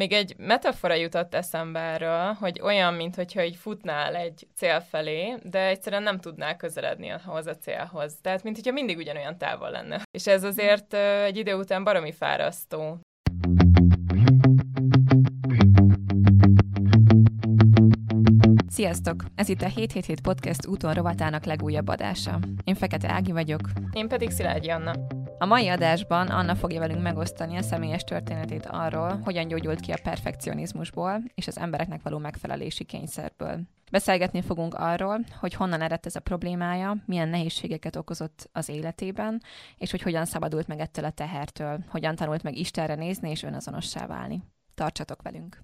[0.00, 5.66] Még egy metafora jutott eszembe erről, hogy olyan, mintha így futnál egy cél felé, de
[5.66, 8.16] egyszerűen nem tudnál közeledni ahhoz a célhoz.
[8.22, 10.02] Tehát, mintha mindig ugyanolyan távol lenne.
[10.10, 10.94] És ez azért
[11.24, 12.98] egy idő után baromi fárasztó.
[18.68, 19.24] Sziasztok!
[19.34, 22.38] Ez itt a 777 Podcast úton rovatának legújabb adása.
[22.64, 23.60] Én Fekete Ági vagyok.
[23.92, 24.92] Én pedig Szilágyi Anna.
[25.42, 29.98] A mai adásban Anna fogja velünk megosztani a személyes történetét arról, hogyan gyógyult ki a
[30.02, 33.60] perfekcionizmusból és az embereknek való megfelelési kényszerből.
[33.90, 39.42] Beszélgetni fogunk arról, hogy honnan eredt ez a problémája, milyen nehézségeket okozott az életében,
[39.76, 44.06] és hogy hogyan szabadult meg ettől a tehertől, hogyan tanult meg Istenre nézni és önazonossá
[44.06, 44.42] válni.
[44.74, 45.58] Tartsatok velünk!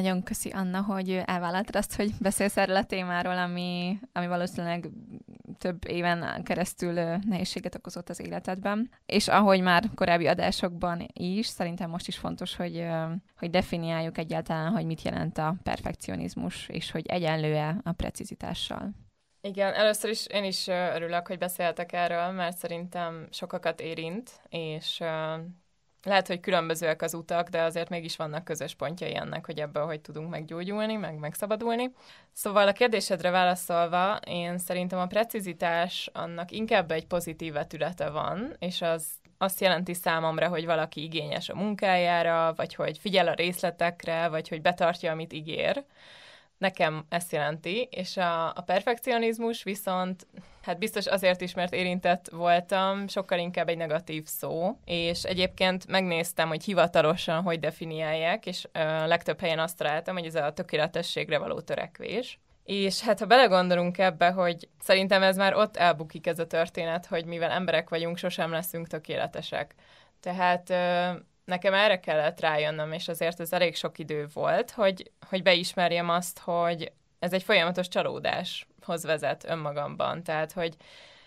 [0.00, 4.88] Nagyon köszi Anna, hogy elvállaltad azt, hogy beszélsz erről a témáról, ami, ami valószínűleg
[5.58, 6.92] több éven keresztül
[7.28, 8.90] nehézséget okozott az életedben.
[9.06, 12.86] És ahogy már korábbi adásokban is, szerintem most is fontos, hogy,
[13.38, 18.90] hogy definiáljuk egyáltalán, hogy mit jelent a perfekcionizmus, és hogy egyenlő-e a precizitással.
[19.40, 25.02] Igen, először is én is örülök, hogy beszéltek erről, mert szerintem sokakat érint, és
[26.02, 30.00] lehet, hogy különbözőek az utak, de azért mégis vannak közös pontjai ennek, hogy ebből hogy
[30.00, 31.90] tudunk meggyógyulni, meg megszabadulni.
[32.32, 38.82] Szóval a kérdésedre válaszolva, én szerintem a precizitás annak inkább egy pozitív vetülete van, és
[38.82, 39.06] az
[39.38, 44.62] azt jelenti számomra, hogy valaki igényes a munkájára, vagy hogy figyel a részletekre, vagy hogy
[44.62, 45.84] betartja, amit ígér.
[46.60, 50.26] Nekem ezt jelenti, és a, a perfekcionizmus viszont,
[50.62, 56.48] hát biztos azért is, mert érintett voltam, sokkal inkább egy negatív szó, és egyébként megnéztem,
[56.48, 61.60] hogy hivatalosan hogy definiálják, és a legtöbb helyen azt találtam, hogy ez a tökéletességre való
[61.60, 62.38] törekvés.
[62.64, 67.24] És hát ha belegondolunk ebbe, hogy szerintem ez már ott elbukik ez a történet, hogy
[67.24, 69.74] mivel emberek vagyunk, sosem leszünk tökéletesek.
[70.20, 70.70] Tehát
[71.50, 76.38] nekem erre kellett rájönnöm, és azért ez elég sok idő volt, hogy, hogy beismerjem azt,
[76.38, 80.22] hogy ez egy folyamatos csalódáshoz vezet önmagamban.
[80.22, 80.76] Tehát, hogy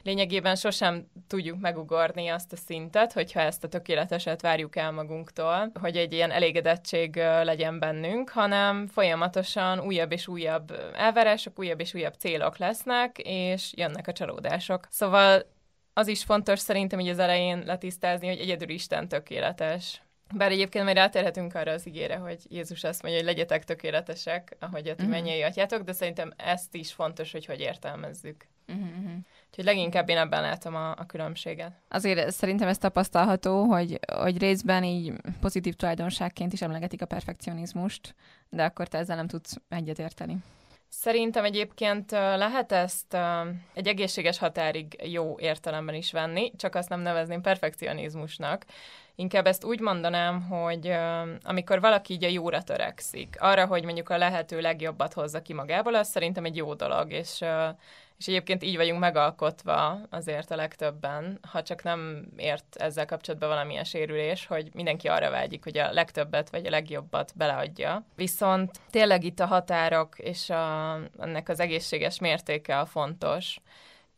[0.03, 5.97] lényegében sosem tudjuk megugorni azt a szintet, hogyha ezt a tökéleteset várjuk el magunktól, hogy
[5.97, 12.57] egy ilyen elégedettség legyen bennünk, hanem folyamatosan újabb és újabb elvárások, újabb és újabb célok
[12.57, 14.87] lesznek, és jönnek a csalódások.
[14.89, 15.51] Szóval
[15.93, 20.01] az is fontos szerintem hogy az elején letisztázni, hogy egyedül Isten tökéletes.
[20.35, 24.87] Bár egyébként majd rátérhetünk arra az ígére, hogy Jézus azt mondja, hogy legyetek tökéletesek, ahogy
[24.87, 25.09] a ti uh-huh.
[25.09, 28.47] mennyei atyátok, de szerintem ezt is fontos, hogy hogy értelmezzük.
[28.67, 29.11] Uh-huh.
[29.49, 31.71] Úgyhogy leginkább én ebben látom a, a különbséget.
[31.89, 38.15] Azért szerintem ez tapasztalható, hogy, hogy részben így pozitív tulajdonságként is emlegetik a perfekcionizmust,
[38.49, 40.37] de akkor te ezzel nem tudsz egyetérteni.
[40.89, 43.17] Szerintem egyébként lehet ezt
[43.73, 48.65] egy egészséges határig jó értelemben is venni, csak azt nem nevezném perfekcionizmusnak.
[49.15, 50.95] Inkább ezt úgy mondanám, hogy
[51.43, 55.95] amikor valaki így a jóra törekszik, arra, hogy mondjuk a lehető legjobbat hozza ki magából,
[55.95, 57.43] az szerintem egy jó dolog, és
[58.17, 63.83] és egyébként így vagyunk megalkotva azért a legtöbben, ha csak nem ért ezzel kapcsolatban valamilyen
[63.83, 68.05] sérülés, hogy mindenki arra vágyik, hogy a legtöbbet vagy a legjobbat beleadja.
[68.15, 73.59] Viszont tényleg itt a határok és a, ennek az egészséges mértéke a fontos.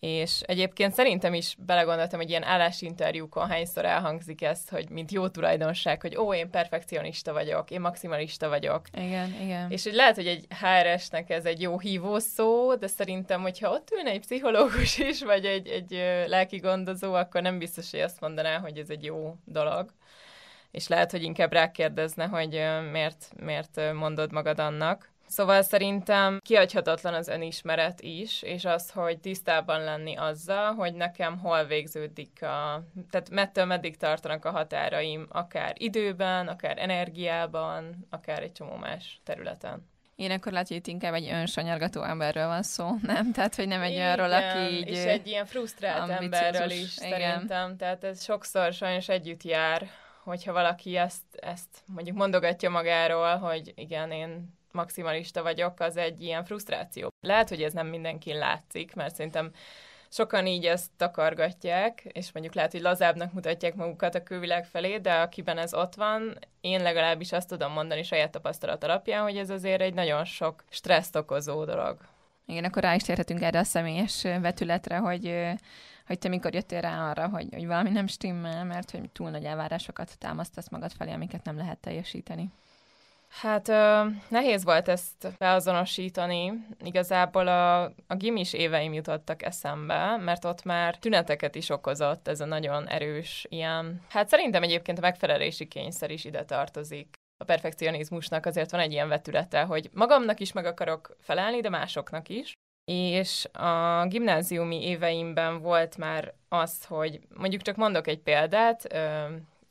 [0.05, 6.01] És egyébként szerintem is belegondoltam, hogy ilyen állásinterjúkon hányszor elhangzik ezt, hogy mint jó tulajdonság,
[6.01, 8.81] hogy ó, én perfekcionista vagyok, én maximalista vagyok.
[8.93, 9.71] Igen, igen.
[9.71, 13.91] És hogy lehet, hogy egy HRS-nek ez egy jó hívó szó, de szerintem, hogyha ott
[13.91, 15.91] ülne egy pszichológus is, vagy egy, egy
[16.27, 19.93] lelki gondozó, akkor nem biztos, hogy azt mondaná, hogy ez egy jó dolog.
[20.71, 22.61] És lehet, hogy inkább rákérdezne, hogy
[22.91, 25.13] miért, miért mondod magad annak.
[25.27, 31.65] Szóval szerintem kiadhatatlan az önismeret is, és az, hogy tisztában lenni azzal, hogy nekem hol
[31.65, 32.83] végződik a...
[33.09, 39.93] Tehát mettől meddig tartanak a határaim, akár időben, akár energiában, akár egy csomó más területen.
[40.15, 43.31] Én akkor látja, hogy itt inkább egy önsanyargató emberről van szó, nem?
[43.31, 44.87] Tehát, hogy nem egy olyanról, aki így...
[44.87, 47.11] és egy ilyen frusztrált emberről is igen.
[47.11, 47.77] szerintem.
[47.77, 49.87] Tehát ez sokszor sajnos együtt jár,
[50.23, 56.43] hogyha valaki ezt, ezt mondjuk mondogatja magáról, hogy igen, én maximalista vagyok, az egy ilyen
[56.43, 57.07] frusztráció.
[57.27, 59.51] Lehet, hogy ez nem mindenkin látszik, mert szerintem
[60.09, 65.13] sokan így ezt takargatják, és mondjuk lehet, hogy lazábbnak mutatják magukat a külvilág felé, de
[65.13, 69.81] akiben ez ott van, én legalábbis azt tudom mondani saját tapasztalat alapján, hogy ez azért
[69.81, 71.97] egy nagyon sok stresszt okozó dolog.
[72.45, 75.55] Igen, akkor rá is térhetünk erre a személyes vetületre, hogy
[76.05, 79.43] hogy te mikor jöttél rá arra, hogy, hogy valami nem stimmel, mert hogy túl nagy
[79.43, 82.49] elvárásokat támasztasz magad felé, amiket nem lehet teljesíteni.
[83.41, 86.53] Hát ö, nehéz volt ezt beazonosítani.
[86.83, 92.45] Igazából a, a gimis éveim jutottak eszembe, mert ott már tüneteket is okozott ez a
[92.45, 94.01] nagyon erős ilyen.
[94.09, 97.13] Hát szerintem egyébként a megfelelési kényszer is ide tartozik.
[97.37, 102.29] A perfekcionizmusnak azért van egy ilyen vetülete, hogy magamnak is meg akarok felelni, de másoknak
[102.29, 102.53] is.
[102.91, 108.87] És a gimnáziumi éveimben volt már az, hogy mondjuk csak mondok egy példát,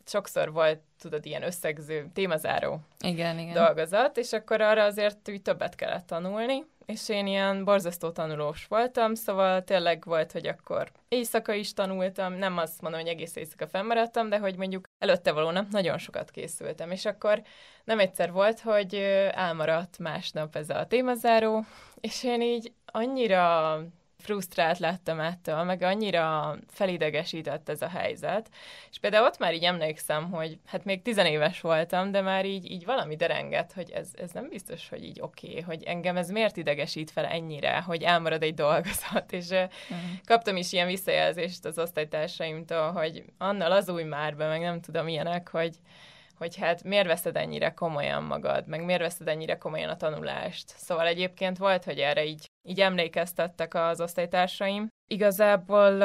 [0.06, 3.54] sokszor volt, tudod, ilyen összegző, témazáró igen, igen.
[3.54, 9.14] dolgozat, és akkor arra azért úgy többet kellett tanulni, és én ilyen borzasztó tanulós voltam,
[9.14, 14.28] szóval tényleg volt, hogy akkor éjszaka is tanultam, nem azt mondom, hogy egész éjszaka fennmaradtam,
[14.28, 17.42] de hogy mondjuk előtte való nap nagyon sokat készültem, és akkor
[17.84, 18.94] nem egyszer volt, hogy
[19.30, 21.64] elmaradt másnap ez a témazáró,
[22.00, 23.78] és én így annyira
[24.24, 28.50] frusztrált lettem ettől, meg annyira felidegesített ez a helyzet.
[28.90, 32.84] És például ott már így emlékszem, hogy hát még tizenéves voltam, de már így, így
[32.84, 36.56] valami derengett, hogy ez, ez nem biztos, hogy így oké, okay, hogy engem ez miért
[36.56, 39.68] idegesít fel ennyire, hogy elmarad egy dolgozat, és uh-huh.
[40.24, 45.08] kaptam is ilyen visszajelzést az osztálytársaimtól, hogy annal az új már be, meg nem tudom
[45.08, 45.76] ilyenek, hogy
[46.44, 50.72] hogy hát miért veszed ennyire komolyan magad, meg miért veszed ennyire komolyan a tanulást.
[50.76, 54.88] Szóval egyébként volt, hogy erre így, így emlékeztettek az osztálytársaim.
[55.06, 55.98] Igazából,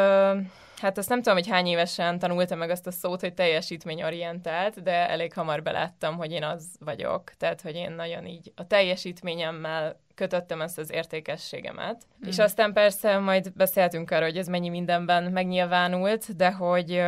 [0.77, 5.09] hát azt nem tudom, hogy hány évesen tanultam meg azt a szót, hogy teljesítményorientált, de
[5.09, 7.23] elég hamar beláttam, hogy én az vagyok.
[7.37, 12.05] Tehát, hogy én nagyon így a teljesítményemmel kötöttem ezt az értékességemet.
[12.25, 12.27] Mm.
[12.27, 17.01] És aztán persze majd beszéltünk arról, hogy ez mennyi mindenben megnyilvánult, de hogy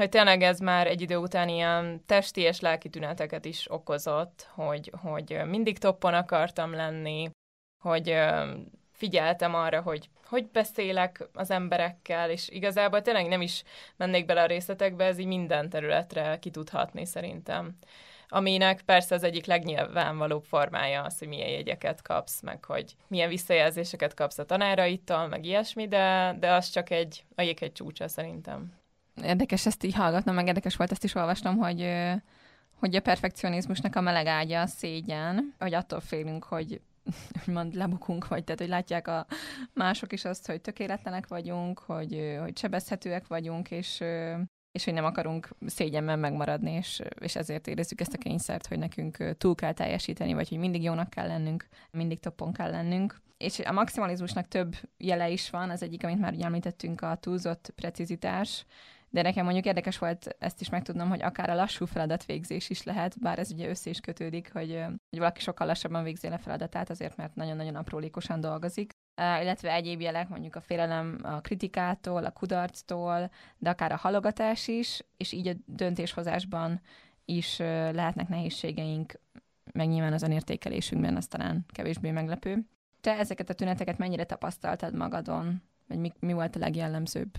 [0.00, 4.92] hogy tényleg ez már egy idő után ilyen testi és lelki tüneteket is okozott, hogy,
[5.02, 7.30] hogy mindig toppon akartam lenni,
[7.78, 8.16] hogy
[8.92, 13.62] figyeltem arra, hogy hogy beszélek az emberekkel, és igazából tényleg nem is
[13.96, 17.78] mennék bele a részletekbe, ez így minden területre kitudhatni szerintem.
[18.28, 24.14] Aminek persze az egyik legnyilvánvalóbb formája az, hogy milyen jegyeket kapsz, meg hogy milyen visszajelzéseket
[24.14, 28.79] kapsz a tanáraitól, meg ilyesmi, de, de az csak egy, a egy csúcsa szerintem
[29.24, 31.92] érdekes ezt így hallgatnom, meg érdekes volt ezt is olvasnom, hogy,
[32.74, 36.80] hogy a perfekcionizmusnak a meleg ágya a szégyen, hogy attól félünk, hogy
[37.46, 39.26] úgymond lebukunk, vagy tehát, hogy látják a
[39.72, 44.02] mások is azt, hogy tökéletlenek vagyunk, hogy, hogy sebezhetőek vagyunk, és,
[44.72, 49.34] és hogy nem akarunk szégyenben megmaradni, és, és ezért érezzük ezt a kényszert, hogy nekünk
[49.38, 53.20] túl kell teljesíteni, vagy hogy mindig jónak kell lennünk, mindig toppon kell lennünk.
[53.36, 57.72] És a maximalizmusnak több jele is van, az egyik, amit már ugye említettünk, a túlzott
[57.74, 58.64] precizitás,
[59.10, 63.20] de nekem mondjuk érdekes volt ezt is megtudnom, hogy akár a lassú feladatvégzés is lehet,
[63.20, 67.16] bár ez ugye össze is kötődik, hogy, hogy valaki sokkal lassabban végzi a feladatát, azért
[67.16, 68.90] mert nagyon-nagyon aprólékosan dolgozik.
[69.16, 75.02] Illetve egyéb jelek, mondjuk a félelem a kritikától, a kudarctól, de akár a halogatás is,
[75.16, 76.80] és így a döntéshozásban
[77.24, 77.58] is
[77.92, 79.20] lehetnek nehézségeink,
[79.72, 82.64] meg nyilván az önértékelésünkben, az talán kevésbé meglepő.
[83.00, 85.62] Te ezeket a tüneteket mennyire tapasztaltad magadon?
[85.88, 87.38] Vagy mi, mi volt a legjellemzőbb?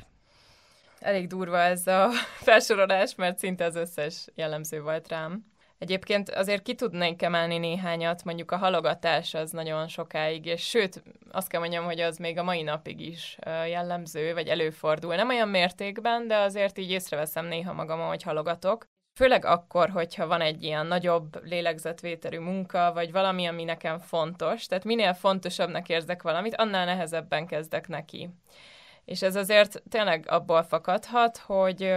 [1.02, 2.10] Elég durva ez a
[2.48, 5.50] felsorolás, mert szinte az összes jellemző volt rám.
[5.78, 11.48] Egyébként azért ki tudnék emelni néhányat, mondjuk a halogatás az nagyon sokáig, és sőt, azt
[11.48, 13.38] kell mondjam, hogy az még a mai napig is
[13.68, 15.16] jellemző, vagy előfordul.
[15.16, 18.86] Nem olyan mértékben, de azért így észreveszem néha magamon, hogy halogatok.
[19.20, 24.66] Főleg akkor, hogyha van egy ilyen nagyobb lélegzetvételű munka, vagy valami, ami nekem fontos.
[24.66, 28.30] Tehát minél fontosabbnak érzek valamit, annál nehezebben kezdek neki.
[29.06, 31.94] És ez azért tényleg abból fakadhat, hogy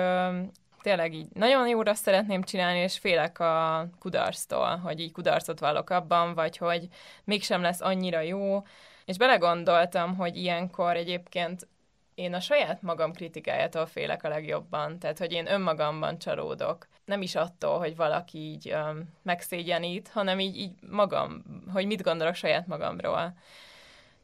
[0.83, 6.35] tényleg így nagyon jóra szeretném csinálni, és félek a kudarctól, hogy így kudarcot vallok abban,
[6.35, 6.89] vagy hogy
[7.25, 8.63] mégsem lesz annyira jó.
[9.05, 11.67] És belegondoltam, hogy ilyenkor egyébként
[12.15, 16.87] én a saját magam kritikájától félek a legjobban, tehát hogy én önmagamban csalódok.
[17.05, 22.35] Nem is attól, hogy valaki így ö, megszégyenít, hanem így, így magam, hogy mit gondolok
[22.35, 23.35] saját magamról.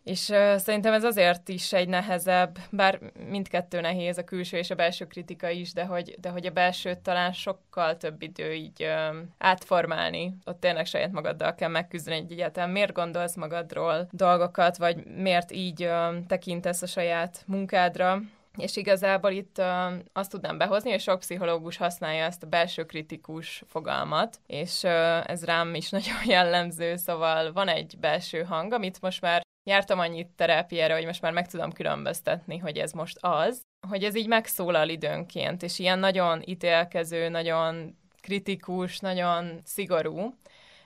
[0.04, 4.75] És uh, szerintem ez azért is egy nehezebb, bár mindkettő nehéz, a külső és a
[4.75, 9.16] belső kritika is, de hogy, de hogy a belsőt talán sokkal több idő így uh,
[9.38, 10.35] átformálni.
[10.45, 12.71] Ott tényleg saját magaddal kell megküzdeni egy egyáltalán.
[12.71, 18.21] Miért gondolsz magadról dolgokat, vagy miért így uh, tekintesz a saját munkádra.
[18.57, 23.62] És igazából itt uh, azt tudnám behozni, hogy sok pszichológus használja ezt a belső kritikus
[23.66, 29.21] fogalmat, és uh, ez rám is nagyon jellemző, szóval van egy belső hang, amit most
[29.21, 34.05] már jártam annyit terápiára, hogy most már meg tudom különböztetni, hogy ez most az, hogy
[34.05, 40.35] ez így megszólal időnként, és ilyen nagyon ítélkező, nagyon kritikus, nagyon szigorú.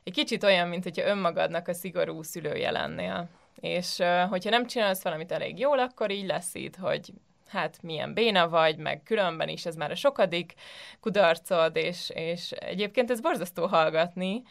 [0.05, 3.29] Egy kicsit olyan, mint hogyha önmagadnak a szigorú szülője lennél.
[3.61, 3.97] És
[4.29, 7.13] hogyha nem csinálsz valamit elég jól, akkor így lesz itt, hogy
[7.47, 10.55] hát milyen béna vagy, meg különben is ez már a sokadik
[11.01, 14.43] kudarcod, és, és egyébként ez borzasztó hallgatni,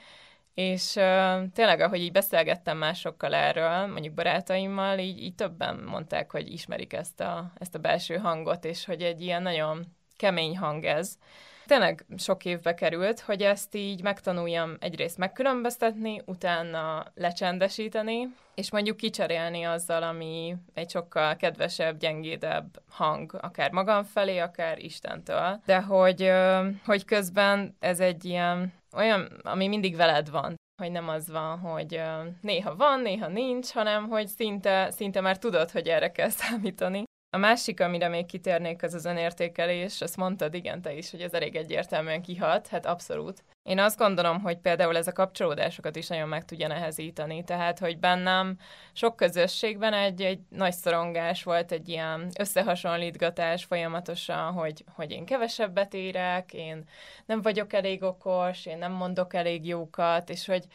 [0.54, 6.52] És uh, tényleg, ahogy így beszélgettem másokkal erről, mondjuk barátaimmal, így, így többen mondták, hogy
[6.52, 9.86] ismerik ezt a, ezt a belső hangot, és hogy egy ilyen nagyon
[10.18, 11.18] kemény hang ez.
[11.66, 19.64] Tényleg sok évbe került, hogy ezt így megtanuljam egyrészt megkülönböztetni, utána lecsendesíteni, és mondjuk kicserélni
[19.64, 25.62] azzal, ami egy sokkal kedvesebb, gyengédebb hang, akár magam felé, akár Istentől.
[25.66, 26.32] De hogy,
[26.86, 32.02] hogy közben ez egy ilyen olyan, ami mindig veled van hogy nem az van, hogy
[32.42, 37.04] néha van, néha nincs, hanem hogy szinte, szinte már tudod, hogy erre kell számítani.
[37.34, 40.02] A másik, amire még kitérnék, az az önértékelés.
[40.02, 42.68] Azt mondtad, igen, te is, hogy ez elég egyértelműen kihat.
[42.68, 43.44] Hát abszolút.
[43.64, 47.44] Én azt gondolom, hogy például ez a kapcsolódásokat is nagyon meg tudja nehezíteni.
[47.44, 48.58] Tehát, hogy bennem
[48.92, 55.94] sok közösségben egy, egy nagy szorongás volt, egy ilyen összehasonlítgatás folyamatosan, hogy, hogy én kevesebbet
[55.94, 56.84] érek, én
[57.26, 60.66] nem vagyok elég okos, én nem mondok elég jókat, és hogy,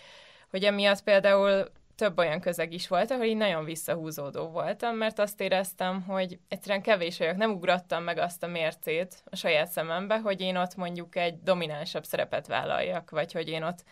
[0.50, 5.40] hogy emiatt például több olyan közeg is volt, ahol így nagyon visszahúzódó voltam, mert azt
[5.40, 10.40] éreztem, hogy egyszerűen kevés vagyok, nem ugrattam meg azt a mércét a saját szemembe, hogy
[10.40, 13.84] én ott mondjuk egy dominánsabb szerepet vállaljak, vagy hogy én ott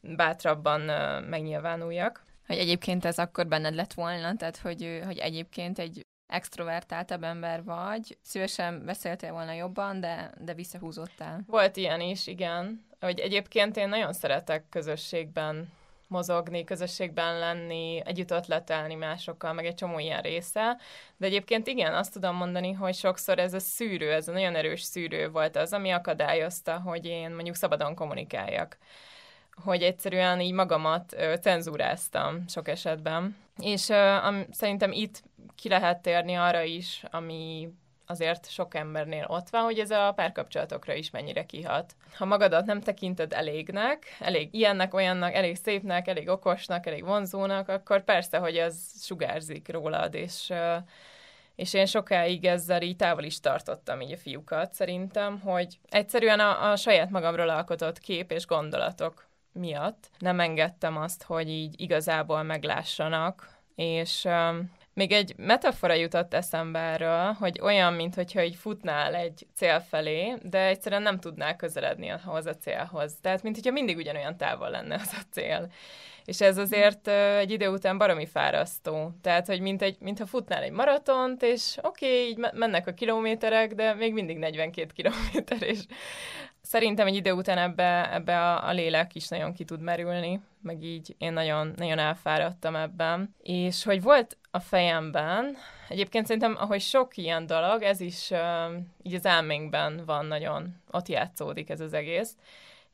[0.00, 0.80] bátrabban
[1.22, 2.24] megnyilvánuljak.
[2.46, 8.18] Hogy egyébként ez akkor benned lett volna, tehát hogy, hogy egyébként egy extrovertáltabb ember vagy,
[8.22, 11.40] szívesen beszéltél volna jobban, de, de visszahúzottál.
[11.46, 12.86] Volt ilyen is, igen.
[13.00, 15.68] Hogy egyébként én nagyon szeretek közösségben
[16.14, 20.78] mozogni, közösségben lenni, együtt ötletelni másokkal, meg egy csomó ilyen része.
[21.16, 24.82] De egyébként igen, azt tudom mondani, hogy sokszor ez a szűrő, ez a nagyon erős
[24.82, 28.78] szűrő volt az, ami akadályozta, hogy én mondjuk szabadon kommunikáljak
[29.64, 33.36] hogy egyszerűen így magamat ö, cenzúráztam sok esetben.
[33.58, 35.22] És ö, am, szerintem itt
[35.54, 37.68] ki lehet térni arra is, ami
[38.06, 41.94] azért sok embernél ott van, hogy ez a párkapcsolatokra is mennyire kihat.
[42.16, 48.04] Ha magadat nem tekinted elégnek, elég ilyennek, olyannak, elég szépnek, elég okosnak, elég vonzónak, akkor
[48.04, 50.52] persze, hogy ez sugárzik rólad, és
[51.54, 56.70] és én sokáig ezzel így távol is tartottam így a fiúkat, szerintem, hogy egyszerűen a,
[56.70, 63.48] a saját magamról alkotott kép és gondolatok miatt nem engedtem azt, hogy így igazából meglássanak,
[63.74, 64.28] és
[64.94, 70.66] még egy metafora jutott eszembe erről, hogy olyan, mintha így futnál egy cél felé, de
[70.66, 73.14] egyszerűen nem tudnál közeledni ahhoz a célhoz.
[73.20, 75.70] Tehát, mintha mindig ugyanolyan távol lenne az a cél.
[76.24, 79.10] És ez azért egy idő után baromi fárasztó.
[79.22, 83.74] Tehát, hogy mint egy, mintha futnál egy maratont, és oké, okay, így mennek a kilométerek,
[83.74, 85.78] de még mindig 42 kilométer, és
[86.62, 90.82] szerintem egy idő után ebbe, ebbe a, a lélek is nagyon ki tud merülni, meg
[90.82, 93.34] így én nagyon, nagyon elfáradtam ebben.
[93.42, 95.56] És hogy volt a fejemben,
[95.88, 98.38] egyébként szerintem, ahogy sok ilyen dolog, ez is uh,
[99.02, 102.36] így az elménkben van nagyon, ott játszódik ez az egész,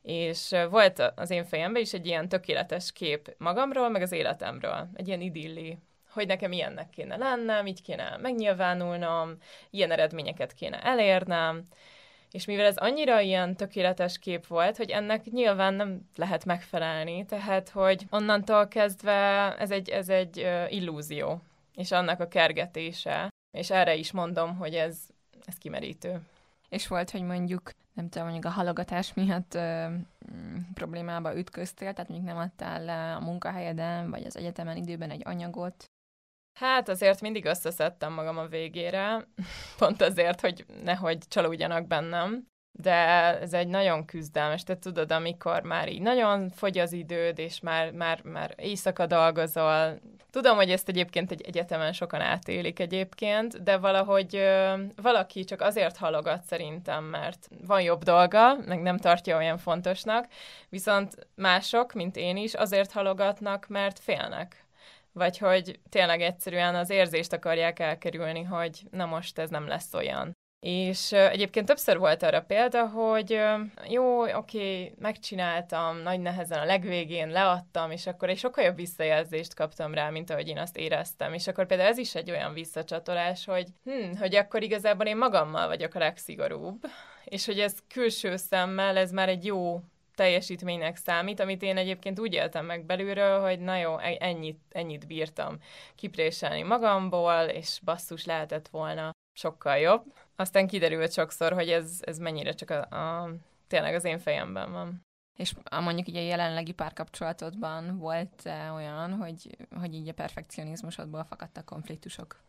[0.01, 5.07] és volt az én fejemben is egy ilyen tökéletes kép magamról, meg az életemről, egy
[5.07, 5.77] ilyen idilli
[6.13, 9.37] hogy nekem ilyennek kéne lennem, így kéne megnyilvánulnom,
[9.69, 11.67] ilyen eredményeket kéne elérnem,
[12.31, 17.69] és mivel ez annyira ilyen tökéletes kép volt, hogy ennek nyilván nem lehet megfelelni, tehát
[17.69, 21.41] hogy onnantól kezdve ez egy, ez egy illúzió,
[21.75, 24.97] és annak a kergetése, és erre is mondom, hogy ez,
[25.45, 26.21] ez kimerítő.
[26.69, 29.87] És volt, hogy mondjuk, nem tudom, mondjuk a halogatás miatt ö,
[30.33, 35.21] mm, problémába ütköztél, tehát mondjuk nem adtál le a munkahelyeden, vagy az egyetemen időben egy
[35.25, 35.91] anyagot,
[36.59, 39.27] Hát azért mindig összeszedtem magam a végére,
[39.77, 42.47] pont azért, hogy nehogy csalódjanak bennem.
[42.71, 42.93] De
[43.41, 47.91] ez egy nagyon küzdelmes, te tudod, amikor már így nagyon fogy az időd, és már,
[47.91, 49.99] már, már éjszaka dolgozol.
[50.29, 55.97] Tudom, hogy ezt egyébként egy egyetemen sokan átélik egyébként, de valahogy ö, valaki csak azért
[55.97, 60.27] halogat szerintem, mert van jobb dolga, meg nem tartja olyan fontosnak,
[60.69, 64.65] viszont mások, mint én is, azért halogatnak, mert félnek
[65.13, 70.35] vagy hogy tényleg egyszerűen az érzést akarják elkerülni, hogy na most ez nem lesz olyan.
[70.61, 73.39] És egyébként többször volt arra példa, hogy
[73.89, 79.93] jó, oké, megcsináltam, nagy nehezen a legvégén leadtam, és akkor egy sokkal jobb visszajelzést kaptam
[79.93, 81.33] rá, mint ahogy én azt éreztem.
[81.33, 85.67] És akkor például ez is egy olyan visszacsatolás, hogy hm, hogy akkor igazából én magammal
[85.67, 86.81] vagyok a legszigorúbb,
[87.25, 89.81] és hogy ez külső szemmel, ez már egy jó
[90.15, 95.07] teljesítménynek számít, amit én egyébként úgy éltem meg belülről, hogy na jó, e- ennyit, ennyit
[95.07, 95.57] bírtam
[95.95, 100.03] kipréselni magamból, és basszus lehetett volna sokkal jobb.
[100.41, 103.33] Aztán kiderült sokszor, hogy ez, ez mennyire csak a, a,
[103.67, 105.05] tényleg az én fejemben van.
[105.37, 111.65] És mondjuk így a jelenlegi párkapcsolatodban volt -e olyan, hogy, hogy így a perfekcionizmusodból fakadtak
[111.65, 112.39] konfliktusok?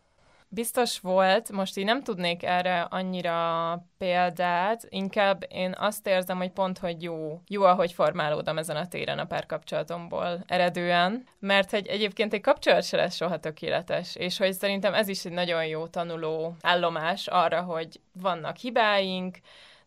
[0.54, 6.78] Biztos volt, most így nem tudnék erre annyira példát, inkább én azt érzem, hogy pont,
[6.78, 12.40] hogy jó, jó, ahogy formálódom ezen a téren a párkapcsolatomból eredően, mert hogy egyébként egy
[12.40, 17.26] kapcsolat se lesz soha tökéletes, és hogy szerintem ez is egy nagyon jó tanuló állomás
[17.26, 19.38] arra, hogy vannak hibáink,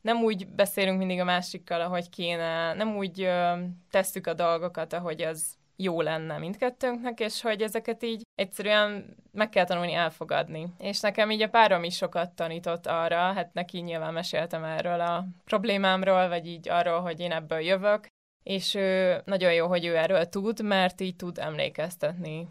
[0.01, 3.53] nem úgy beszélünk mindig a másikkal, ahogy kéne, nem úgy ö,
[3.91, 5.45] tesszük a dolgokat, ahogy az
[5.75, 10.67] jó lenne mindkettőnknek, és hogy ezeket így egyszerűen meg kell tanulni elfogadni.
[10.77, 15.25] És nekem így a párom is sokat tanított arra, hát neki nyilván meséltem erről a
[15.43, 18.07] problémámról, vagy így arról, hogy én ebből jövök,
[18.43, 22.47] és ő nagyon jó, hogy ő erről tud, mert így tud emlékeztetni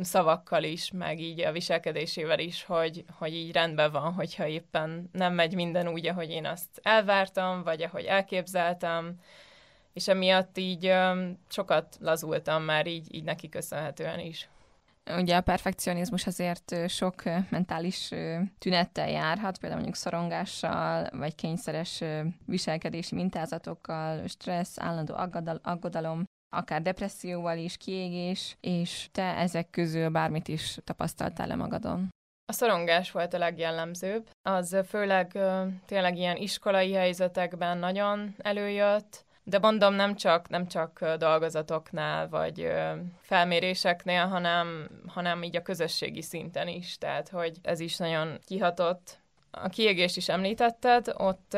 [0.00, 5.34] szavakkal is, meg így a viselkedésével is, hogy, hogy így rendben van, hogyha éppen nem
[5.34, 9.20] megy minden úgy, ahogy én azt elvártam, vagy ahogy elképzeltem,
[9.96, 10.92] és emiatt így
[11.48, 14.48] sokat lazultam már így, így neki köszönhetően is.
[15.16, 18.10] Ugye a perfekcionizmus azért sok mentális
[18.58, 22.02] tünettel járhat, például mondjuk szorongással, vagy kényszeres
[22.44, 25.14] viselkedési mintázatokkal, stressz, állandó
[25.62, 26.24] aggodalom,
[26.56, 32.08] akár depresszióval is, kiégés, és te ezek közül bármit is tapasztaltál le magadon?
[32.48, 34.28] A szorongás volt a legjellemzőbb.
[34.42, 35.38] Az főleg
[35.86, 42.72] tényleg ilyen iskolai helyzetekben nagyon előjött, de mondom, nem csak, nem csak dolgozatoknál, vagy
[43.20, 46.98] felméréseknél, hanem, hanem így a közösségi szinten is.
[46.98, 49.18] Tehát, hogy ez is nagyon kihatott.
[49.50, 51.56] A kiégést is említetted, ott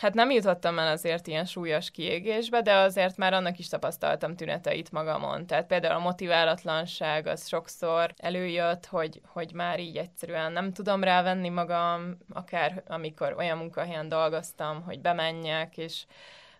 [0.00, 4.92] hát nem jutottam el azért ilyen súlyos kiégésbe, de azért már annak is tapasztaltam tüneteit
[4.92, 5.46] magamon.
[5.46, 11.48] Tehát például a motiválatlanság az sokszor előjött, hogy, hogy már így egyszerűen nem tudom rávenni
[11.48, 16.04] magam, akár amikor olyan munkahelyen dolgoztam, hogy bemenjek, és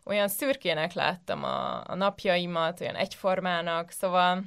[0.07, 4.43] olyan szürkének láttam a, a napjaimat, olyan egyformának, szóval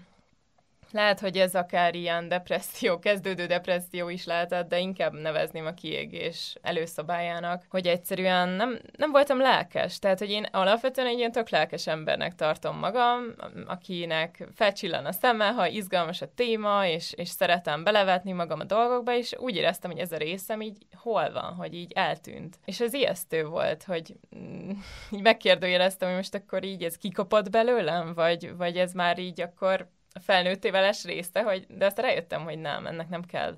[0.92, 6.56] lehet, hogy ez akár ilyen depresszió, kezdődő depresszió is lehetett, de inkább nevezném a kiégés
[6.62, 10.00] előszabályának, hogy egyszerűen nem, nem voltam lelkes.
[10.00, 13.34] Tehát, hogy én alapvetően egy ilyen tök lelkes embernek tartom magam,
[13.68, 19.16] akinek felcsillan a szeme, ha izgalmas a téma, és, és szeretem belevetni magam a dolgokba,
[19.16, 22.60] és úgy éreztem, hogy ez a részem így hol van, hogy így eltűnt.
[22.66, 24.70] És ez ijesztő volt, hogy mm,
[25.12, 29.88] így megkérdőjeleztem, hogy most akkor így ez kikopott belőlem, vagy, vagy ez már így akkor
[30.14, 33.58] a felnőttéveles része, hogy, de azt rájöttem, hogy nem, ennek nem kell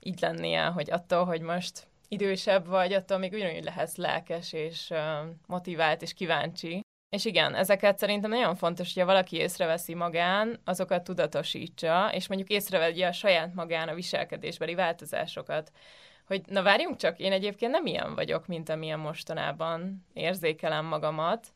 [0.00, 4.92] így lennie, hogy attól, hogy most idősebb vagy, attól még ugyanúgy lehetsz lelkes és
[5.46, 6.80] motivált és kíváncsi.
[7.10, 13.06] És igen, ezeket szerintem nagyon fontos, hogyha valaki észreveszi magán, azokat tudatosítsa, és mondjuk észrevegye
[13.06, 15.72] a saját magán a viselkedésbeli változásokat.
[16.26, 21.46] Hogy na várjunk csak, én egyébként nem ilyen vagyok, mint amilyen mostanában érzékelem magamat,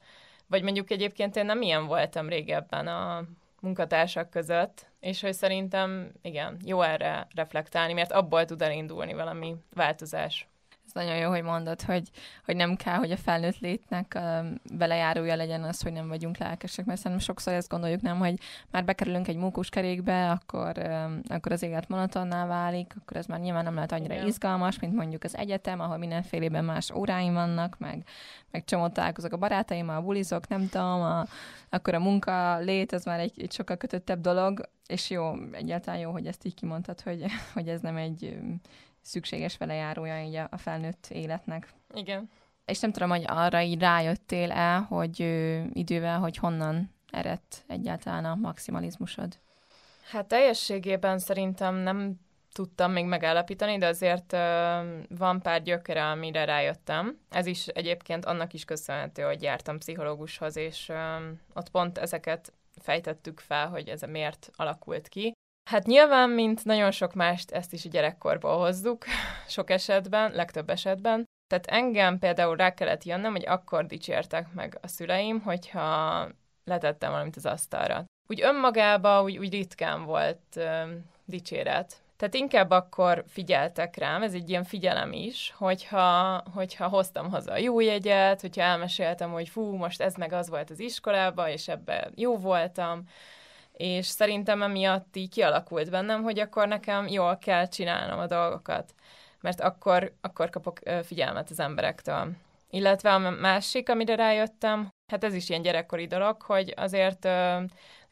[0.47, 3.25] vagy mondjuk egyébként én nem ilyen voltam régebben a
[3.63, 10.49] munkatársak között, és hogy szerintem, igen, jó erre reflektálni, mert abból tud elindulni valami változás.
[10.95, 12.11] Ez nagyon jó, hogy mondod, hogy,
[12.45, 16.85] hogy nem kell, hogy a felnőtt létnek uh, belejárója legyen az, hogy nem vagyunk lelkesek,
[16.85, 18.35] mert szerintem sokszor ezt gondoljuk, nem, hogy
[18.71, 23.65] már bekerülünk egy kerékbe, akkor, uh, akkor az élet monotonná válik, akkor ez már nyilván
[23.65, 24.27] nem lehet annyira Igen.
[24.27, 28.05] izgalmas, mint mondjuk az egyetem, ahol mindenfélében más óráim vannak, meg,
[28.51, 31.25] meg csomót találkozok a barátaimmal, bulizok, nem tudom, a,
[31.69, 36.11] akkor a munka lét, az már egy, egy sokkal kötöttebb dolog, és jó, egyáltalán jó,
[36.11, 37.25] hogy ezt így kimondtad, hogy,
[37.55, 38.39] hogy ez nem egy
[39.03, 41.73] szükséges vele járója így a, a felnőtt életnek.
[41.95, 42.31] Igen.
[42.65, 48.25] És nem tudom, hogy arra így rájöttél el, hogy ö, idővel, hogy honnan eredt egyáltalán
[48.25, 49.39] a maximalizmusod?
[50.11, 52.21] Hát teljességében szerintem nem
[52.53, 54.39] tudtam még megállapítani, de azért ö,
[55.09, 57.19] van pár gyökere, amire rájöttem.
[57.31, 61.17] Ez is egyébként annak is köszönhető, hogy jártam pszichológushoz, és ö,
[61.55, 65.33] ott pont ezeket fejtettük fel, hogy ez miért alakult ki.
[65.65, 69.05] Hát nyilván, mint nagyon sok mást, ezt is gyerekkorból hozzuk,
[69.49, 71.25] sok esetben, legtöbb esetben.
[71.47, 76.29] Tehát engem például rá kellett jönnöm, hogy akkor dicsértek meg a szüleim, hogyha
[76.65, 78.05] letettem valamit az asztalra.
[78.29, 80.83] Úgy önmagában úgy, úgy ritkán volt ö,
[81.25, 82.03] dicséret.
[82.17, 87.59] Tehát inkább akkor figyeltek rám, ez egy ilyen figyelem is, hogyha, hogyha hoztam haza a
[87.59, 92.13] jó jegyet, hogyha elmeséltem, hogy fú, most ez meg az volt az iskolában, és ebben
[92.15, 93.03] jó voltam,
[93.73, 98.95] és szerintem emiatt így kialakult bennem, hogy akkor nekem jól kell csinálnom a dolgokat,
[99.41, 102.31] mert akkor, akkor kapok figyelmet az emberektől.
[102.71, 107.29] Illetve a másik, amire rájöttem, hát ez is ilyen gyerekkori dolog, hogy azért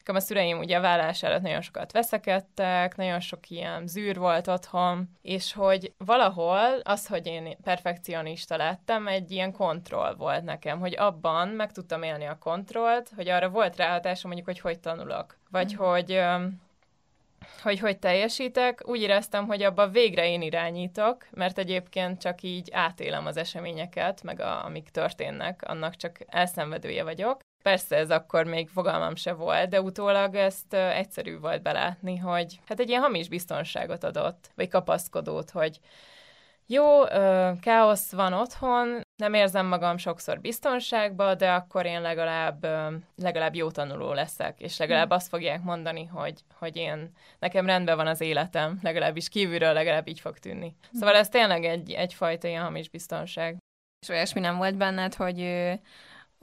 [0.01, 4.47] nekem a szüleim ugye a vállás előtt nagyon sokat veszekedtek, nagyon sok ilyen zűr volt
[4.47, 10.95] otthon, és hogy valahol az, hogy én perfekcionista lettem, egy ilyen kontroll volt nekem, hogy
[10.97, 15.73] abban meg tudtam élni a kontrollt, hogy arra volt ráhatásom mondjuk, hogy hogy tanulok, vagy
[15.73, 15.77] mm.
[15.77, 16.21] hogy
[17.61, 23.25] hogy hogy teljesítek, úgy éreztem, hogy abba végre én irányítok, mert egyébként csak így átélem
[23.25, 27.41] az eseményeket, meg a, amik történnek, annak csak elszenvedője vagyok.
[27.61, 32.79] Persze ez akkor még fogalmam se volt, de utólag ezt egyszerű volt belátni, hogy hát
[32.79, 35.79] egy ilyen hamis biztonságot adott, vagy kapaszkodót, hogy
[36.65, 37.03] jó,
[37.61, 42.67] káosz van otthon, nem érzem magam sokszor biztonságba, de akkor én legalább,
[43.15, 45.13] legalább jó tanuló leszek, és legalább hm.
[45.13, 50.19] azt fogják mondani, hogy, hogy én, nekem rendben van az életem, legalábbis kívülről legalább így
[50.19, 50.75] fog tűnni.
[50.91, 50.97] Hm.
[50.97, 53.57] Szóval ez tényleg egy, egyfajta ilyen hamis biztonság.
[54.01, 55.39] És olyasmi nem volt benned, hogy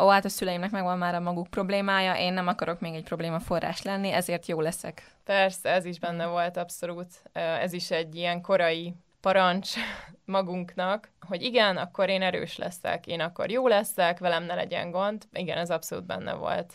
[0.02, 3.40] ó, hát a szüleimnek megvan már a maguk problémája, én nem akarok még egy probléma
[3.40, 5.02] forrás lenni, ezért jó leszek.
[5.24, 7.22] Persze, ez is benne volt abszolút.
[7.32, 9.72] Ez is egy ilyen korai parancs
[10.24, 15.24] magunknak, hogy igen, akkor én erős leszek, én akkor jó leszek, velem ne legyen gond.
[15.32, 16.74] Igen, ez abszolút benne volt.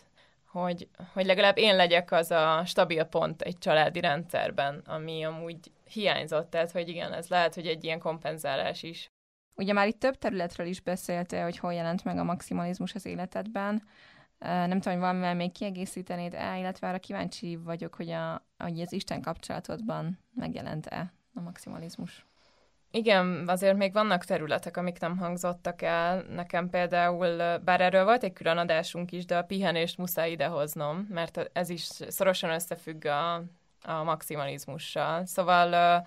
[0.51, 6.49] Hogy, hogy legalább én legyek az a stabil pont egy családi rendszerben, ami amúgy hiányzott.
[6.49, 9.12] Tehát, hogy igen, ez lehet, hogy egy ilyen kompenzálás is.
[9.55, 13.83] Ugye már itt több területről is beszéltél, hogy hol jelent meg a maximalizmus az életedben.
[14.39, 18.93] Nem tudom, hogy valamivel még kiegészítenéd el, illetve arra kíváncsi vagyok, hogy, a, hogy az
[18.93, 22.25] Isten kapcsolatodban megjelent-e a maximalizmus.
[22.91, 26.21] Igen, azért még vannak területek, amik nem hangzottak el.
[26.21, 31.49] Nekem például, bár erről volt egy külön adásunk is, de a pihenést muszáj idehoznom, mert
[31.53, 33.33] ez is szorosan összefügg a,
[33.81, 35.25] a maximalizmussal.
[35.25, 36.05] Szóval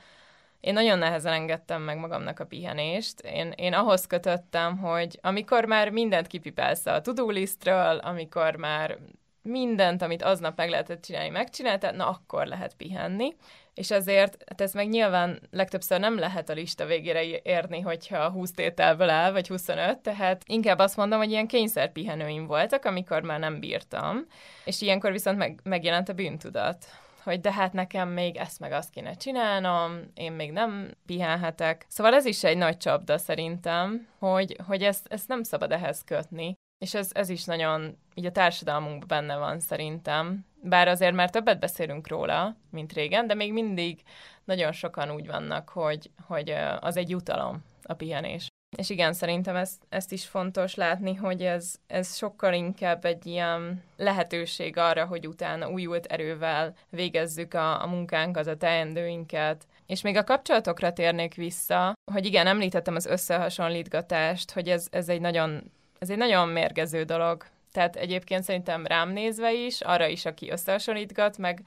[0.67, 3.21] én nagyon nehezen engedtem meg magamnak a pihenést.
[3.21, 8.99] Én, én ahhoz kötöttem, hogy amikor már mindent kipipelsz a listről, amikor már
[9.43, 13.37] mindent, amit aznap meg lehetett csinálni, megcsináltad, na akkor lehet pihenni.
[13.75, 18.51] És azért, hát ez meg nyilván legtöbbször nem lehet a lista végére érni, hogyha 20
[18.51, 23.61] tételből áll, vagy 25, tehát inkább azt mondom, hogy ilyen kényszerpihenőim voltak, amikor már nem
[23.61, 24.27] bírtam,
[24.65, 26.87] és ilyenkor viszont meg, megjelent a bűntudat
[27.27, 31.87] hogy de hát nekem még ezt meg azt kéne csinálnom, én még nem pihenhetek.
[31.89, 36.55] Szóval ez is egy nagy csapda szerintem, hogy, hogy ezt, ezt nem szabad ehhez kötni.
[36.79, 40.47] És ez, ez is nagyon így a társadalmunkban benne van szerintem.
[40.63, 44.03] Bár azért már többet beszélünk róla, mint régen, de még mindig
[44.45, 48.49] nagyon sokan úgy vannak, hogy, hogy az egy jutalom a pihenés.
[48.77, 53.83] És igen, szerintem ezt, ezt is fontos látni, hogy ez, ez sokkal inkább egy ilyen
[53.97, 59.67] lehetőség arra, hogy utána újult erővel végezzük a, a munkánkat, a teendőinket.
[59.87, 65.21] És még a kapcsolatokra térnék vissza, hogy igen, említettem az összehasonlítgatást, hogy ez, ez egy
[65.21, 67.45] nagyon ez egy nagyon mérgező dolog.
[67.73, 71.63] Tehát egyébként szerintem rám nézve is, arra is, aki összehasonlítgat, meg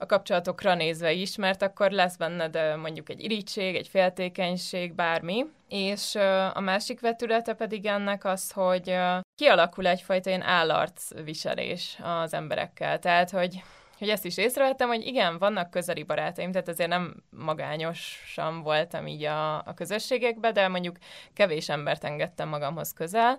[0.00, 5.46] a kapcsolatokra nézve is, mert akkor lesz benned mondjuk egy irítség, egy féltékenység, bármi.
[5.68, 6.14] És
[6.54, 8.96] a másik vetülete pedig ennek az, hogy
[9.34, 12.98] kialakul egyfajta ilyen állarcviselés az emberekkel.
[12.98, 13.62] Tehát, hogy
[13.98, 19.24] hogy ezt is észrevettem, hogy igen, vannak közeli barátaim, tehát azért nem magányosan voltam így
[19.24, 20.96] a, a közösségekbe, de mondjuk
[21.34, 23.38] kevés embert engedtem magamhoz közel,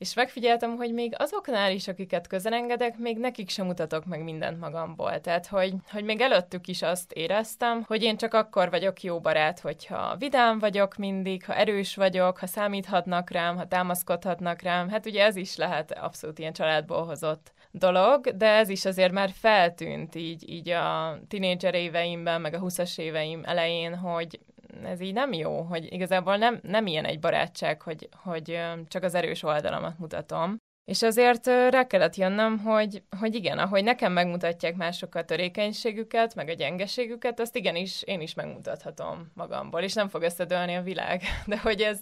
[0.00, 5.20] és megfigyeltem, hogy még azoknál is, akiket közelengedek, még nekik sem mutatok meg mindent magamból.
[5.20, 9.60] Tehát, hogy, hogy még előttük is azt éreztem, hogy én csak akkor vagyok jó barát,
[9.60, 14.88] hogyha vidám vagyok mindig, ha erős vagyok, ha számíthatnak rám, ha támaszkodhatnak rám.
[14.88, 19.30] Hát ugye ez is lehet abszolút ilyen családból hozott dolog, de ez is azért már
[19.34, 24.40] feltűnt így, így a tinédzser éveimben, meg a 20-as éveim elején, hogy
[24.84, 29.14] ez így nem jó, hogy igazából nem, nem ilyen egy barátság, hogy, hogy csak az
[29.14, 30.56] erős oldalamat mutatom.
[30.90, 36.48] És azért rá kellett jönnöm, hogy, hogy igen, ahogy nekem megmutatják mások a törékenységüket, meg
[36.48, 41.22] a gyengeségüket, azt igenis én is megmutathatom magamból, és nem fog összedőlni a világ.
[41.46, 42.00] De hogy ez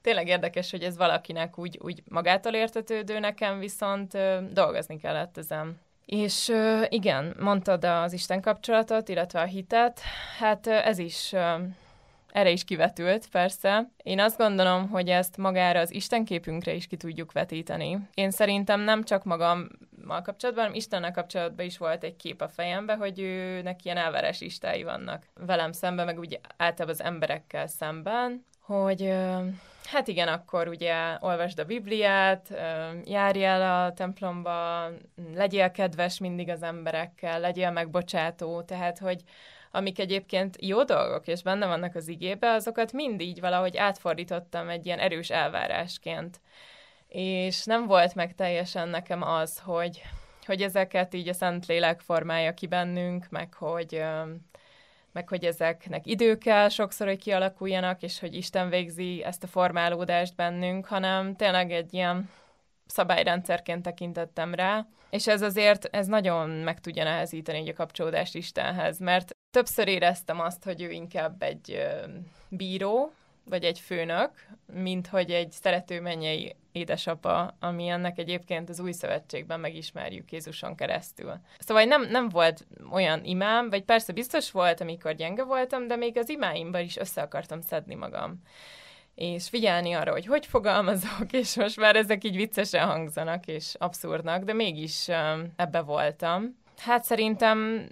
[0.00, 4.18] tényleg érdekes, hogy ez valakinek úgy, úgy magától értetődő, nekem viszont
[4.52, 5.80] dolgozni kellett ezen.
[6.06, 6.52] És
[6.88, 10.00] igen, mondtad az Isten kapcsolatot, illetve a hitet,
[10.38, 11.34] hát ez is
[12.32, 13.90] erre is kivetült, persze.
[14.02, 17.98] Én azt gondolom, hogy ezt magára az Istenképünkre is ki tudjuk vetíteni.
[18.14, 22.94] Én szerintem nem csak magammal kapcsolatban, hanem Istennel kapcsolatban is volt egy kép a fejembe,
[22.94, 29.14] hogy őnek ilyen elveres istái vannak velem szemben, meg úgy általában az emberekkel szemben, hogy
[29.84, 32.48] hát igen, akkor ugye olvasd a Bibliát,
[33.04, 34.88] járj el a templomba,
[35.34, 39.22] legyél kedves mindig az emberekkel, legyél megbocsátó, tehát hogy
[39.70, 44.86] amik egyébként jó dolgok, és benne vannak az igébe, azokat mind így valahogy átfordítottam egy
[44.86, 46.40] ilyen erős elvárásként.
[47.08, 50.02] És nem volt meg teljesen nekem az, hogy,
[50.46, 54.02] hogy ezeket így a Szentlélek formálja ki bennünk, meg hogy,
[55.12, 60.36] meg hogy ezeknek idő kell sokszor, hogy kialakuljanak, és hogy Isten végzi ezt a formálódást
[60.36, 62.30] bennünk, hanem tényleg egy ilyen
[62.86, 69.34] szabályrendszerként tekintettem rá, és ez azért, ez nagyon meg tudja nehezíteni a kapcsolódást Istenhez, mert
[69.50, 71.82] többször éreztem azt, hogy ő inkább egy
[72.48, 73.12] bíró,
[73.44, 74.30] vagy egy főnök,
[74.72, 81.40] mint hogy egy szerető mennyei édesapa, ami ennek egyébként az új szövetségben megismerjük Jézuson keresztül.
[81.58, 86.18] Szóval nem, nem volt olyan imám, vagy persze biztos volt, amikor gyenge voltam, de még
[86.18, 88.42] az imáimban is össze akartam szedni magam
[89.14, 94.44] és figyelni arra, hogy hogy fogalmazok, és most már ezek így viccesen hangzanak, és abszurdnak,
[94.44, 95.08] de mégis
[95.56, 96.58] ebbe voltam.
[96.76, 97.88] Hát szerintem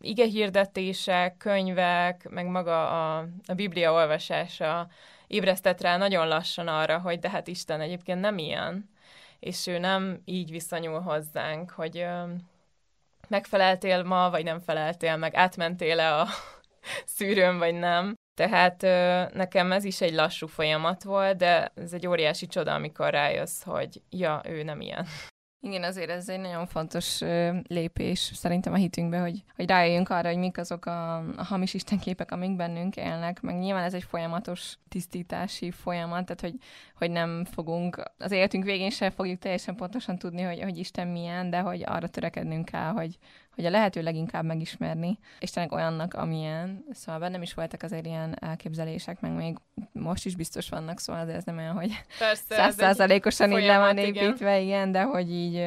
[0.00, 4.88] ige hirdetések, könyvek, meg maga a, a Biblia olvasása
[5.26, 8.90] ébresztett rá nagyon lassan arra, hogy de hát Isten egyébként nem ilyen,
[9.38, 12.22] és ő nem így viszonyul hozzánk, hogy ö,
[13.28, 16.26] megfeleltél ma, vagy nem feleltél meg, átmentél-e a
[17.16, 18.14] szűrőn, vagy nem.
[18.34, 23.10] Tehát ö, nekem ez is egy lassú folyamat volt, de ez egy óriási csoda, amikor
[23.10, 25.06] rájössz, hogy ja, ő nem ilyen.
[25.60, 27.20] Igen, azért ez egy nagyon fontos
[27.66, 32.30] lépés szerintem a hitünkbe, hogy, hogy rájöjjünk arra, hogy mik azok a, a hamis istenképek,
[32.30, 36.54] amik bennünk élnek, meg nyilván ez egy folyamatos tisztítási folyamat, tehát hogy,
[36.94, 41.50] hogy nem fogunk, az életünk végén sem fogjuk teljesen pontosan tudni, hogy, hogy Isten milyen,
[41.50, 43.18] de hogy arra törekednünk kell, hogy,
[43.58, 46.84] hogy a lehető leginkább megismerni Istennek olyannak, amilyen.
[46.90, 49.56] Szóval bennem is voltak azért ilyen elképzelések, meg még
[49.92, 51.90] most is biztos vannak, szóval ez nem olyan, hogy
[52.48, 54.62] százszázalékosan így le van építve, igen.
[54.62, 55.66] igen, de hogy így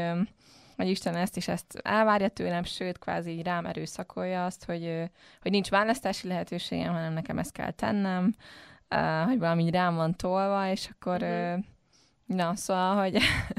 [0.75, 5.09] hogy Isten ezt is ezt elvárja tőlem, sőt, kvázi így rám erőszakolja azt, hogy,
[5.41, 8.35] hogy nincs választási lehetőségem, hanem nekem ezt kell tennem,
[9.25, 11.63] hogy valami rám van tolva, és akkor uh-huh.
[12.35, 13.17] Na, szóval, hogy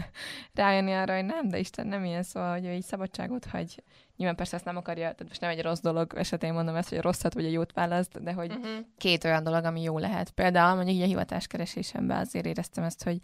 [0.54, 3.82] rájönni arra, hogy nem, de Isten nem ilyen, szóval, hogy ő így szabadságot hagy
[4.16, 6.98] Nyilván persze ezt nem akarja, tehát most nem egy rossz dolog esetén mondom ezt, hogy
[6.98, 8.86] a rosszat vagy a jót választ, de hogy uh-huh.
[8.98, 10.30] két olyan dolog, ami jó lehet.
[10.30, 13.18] Például mondjuk így a hivatáskeresésemben azért éreztem ezt, hogy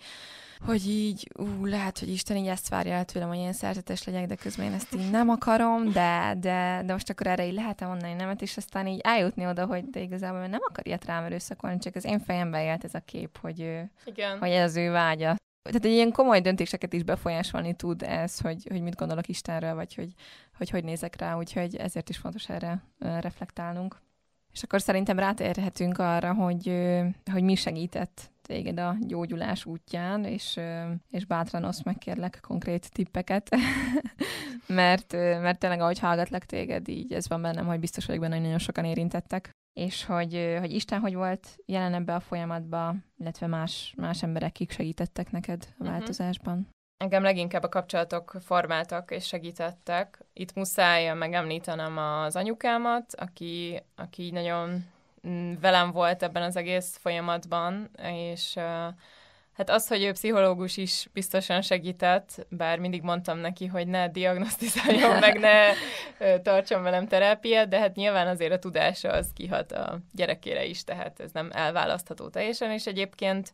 [0.67, 4.27] hogy így, ú, lehet, hogy Isten így ezt várja el tőlem, hogy én szerzetes legyek,
[4.27, 7.81] de közben én ezt így nem akarom, de, de, de most akkor erre így lehet
[7.81, 11.79] mondani nemet, és aztán így eljutni oda, hogy de igazából nem akar ilyet rám erőszakolni,
[11.79, 13.59] csak az én fejemben élt ez a kép, hogy,
[14.05, 14.39] Igen.
[14.39, 18.67] hogy ez az ő vágya tehát egy ilyen komoly döntéseket is befolyásolni tud ez, hogy,
[18.71, 20.13] hogy mit gondolok Istenről, vagy hogy,
[20.57, 24.01] hogy hogy nézek rá, úgyhogy ezért is fontos erre reflektálnunk.
[24.53, 26.73] És akkor szerintem rátérhetünk arra, hogy,
[27.33, 30.61] hogy mi segített téged a gyógyulás útján, és,
[31.11, 33.49] és bátran oszd meg kérlek konkrét tippeket,
[34.67, 38.43] mert, mert tényleg ahogy hallgatlak téged, így ez van bennem, hogy biztos vagyok benne, hogy
[38.43, 43.95] nagyon sokan érintettek és hogy, hogy Isten hogy volt jelen ebbe a folyamatba, illetve más,
[43.97, 45.93] más emberek, kik segítettek neked a mhm.
[45.93, 46.55] változásban?
[46.55, 46.69] Uh-huh.
[46.97, 50.25] Engem leginkább a kapcsolatok formáltak és segítettek.
[50.33, 54.85] Itt muszáj megemlítenem az anyukámat, aki, aki nagyon
[55.29, 58.95] mm, velem volt ebben az egész folyamatban, és uh,
[59.59, 65.19] Hát az, hogy ő pszichológus is biztosan segített, bár mindig mondtam neki, hogy ne diagnosztizáljon
[65.19, 65.73] meg, ne
[66.43, 71.21] tartson velem terápiát, de hát nyilván azért a tudása az kihat a gyerekére is, tehát
[71.21, 73.53] ez nem elválasztható teljesen, és egyébként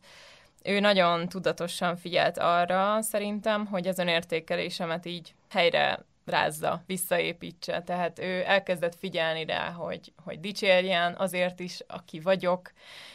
[0.63, 7.81] ő nagyon tudatosan figyelt arra szerintem, hogy az önértékelésemet így helyre rázza, visszaépítse.
[7.81, 12.71] Tehát ő elkezdett figyelni rá, hogy, hogy dicsérjen azért is, aki vagyok,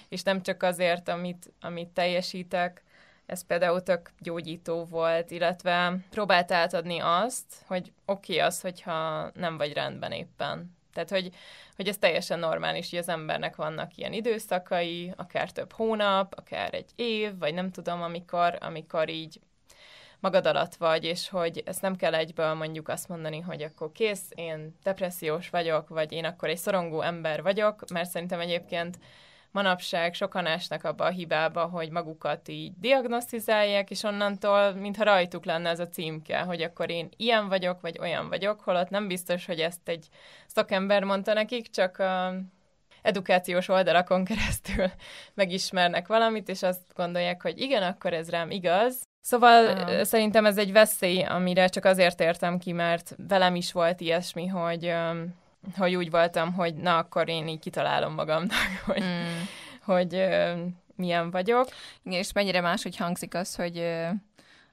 [0.09, 2.83] és nem csak azért, amit, amit teljesítek.
[3.27, 9.57] Ez például tök gyógyító volt, illetve próbált átadni azt, hogy oké okay az, hogyha nem
[9.57, 10.79] vagy rendben éppen.
[10.93, 11.31] Tehát, hogy,
[11.77, 16.91] hogy ez teljesen normális, hogy az embernek vannak ilyen időszakai, akár több hónap, akár egy
[16.95, 19.41] év, vagy nem tudom, amikor, amikor így
[20.21, 24.29] magad alatt vagy, és hogy ezt nem kell egyből mondjuk azt mondani, hogy akkor kész,
[24.35, 28.99] én depressziós vagyok, vagy én akkor egy szorongó ember vagyok, mert szerintem egyébként
[29.51, 35.69] manapság sokan esnek abba a hibába, hogy magukat így diagnosztizálják, és onnantól, mintha rajtuk lenne
[35.69, 39.61] ez a címke, hogy akkor én ilyen vagyok, vagy olyan vagyok, holott nem biztos, hogy
[39.61, 40.09] ezt egy
[40.47, 42.35] szakember mondta nekik, csak a
[43.03, 44.91] edukációs oldalakon keresztül
[45.35, 50.05] megismernek valamit, és azt gondolják, hogy igen, akkor ez rám igaz, Szóval Aha.
[50.05, 54.95] szerintem ez egy veszély, amire csak azért értem ki, mert velem is volt ilyesmi, hogy,
[55.77, 58.53] hogy úgy voltam, hogy na, akkor én így kitalálom magamnak,
[58.87, 59.41] hogy, mm.
[59.85, 60.29] hogy
[60.97, 61.69] milyen vagyok.
[62.03, 63.97] Igen, és mennyire máshogy hangzik az, hogy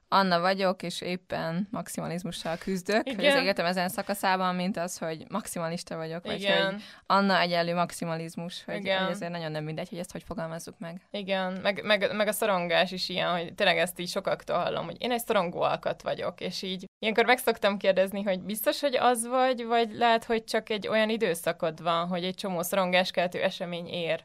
[0.08, 3.16] Anna vagyok, és éppen maximalizmussal küzdök, Igen.
[3.16, 6.72] hogy az életem ezen szakaszában, mint az, hogy maximalista vagyok, vagy Igen.
[6.72, 9.02] hogy Anna egyenlő maximalizmus, hogy, Igen.
[9.02, 11.06] hogy ezért nagyon nem mindegy, hogy ezt hogy fogalmazzuk meg.
[11.10, 14.96] Igen, meg, meg, meg a szorongás is ilyen, hogy tényleg ezt így sokaktól hallom, hogy
[14.98, 19.26] én egy szorongó alkat vagyok, és így ilyenkor meg szoktam kérdezni, hogy biztos, hogy az
[19.26, 24.24] vagy, vagy lehet, hogy csak egy olyan időszakod van, hogy egy csomó szorongáskeltő esemény ér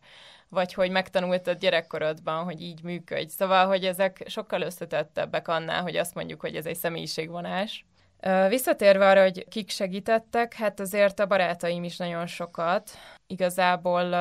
[0.54, 3.32] vagy hogy megtanultad gyerekkorodban, hogy így működj.
[3.32, 7.86] Szóval, hogy ezek sokkal összetettebbek annál, hogy azt mondjuk, hogy ez egy személyiségvonás.
[8.50, 12.90] Visszatérve arra, hogy kik segítettek, hát azért a barátaim is nagyon sokat.
[13.28, 14.16] Igazából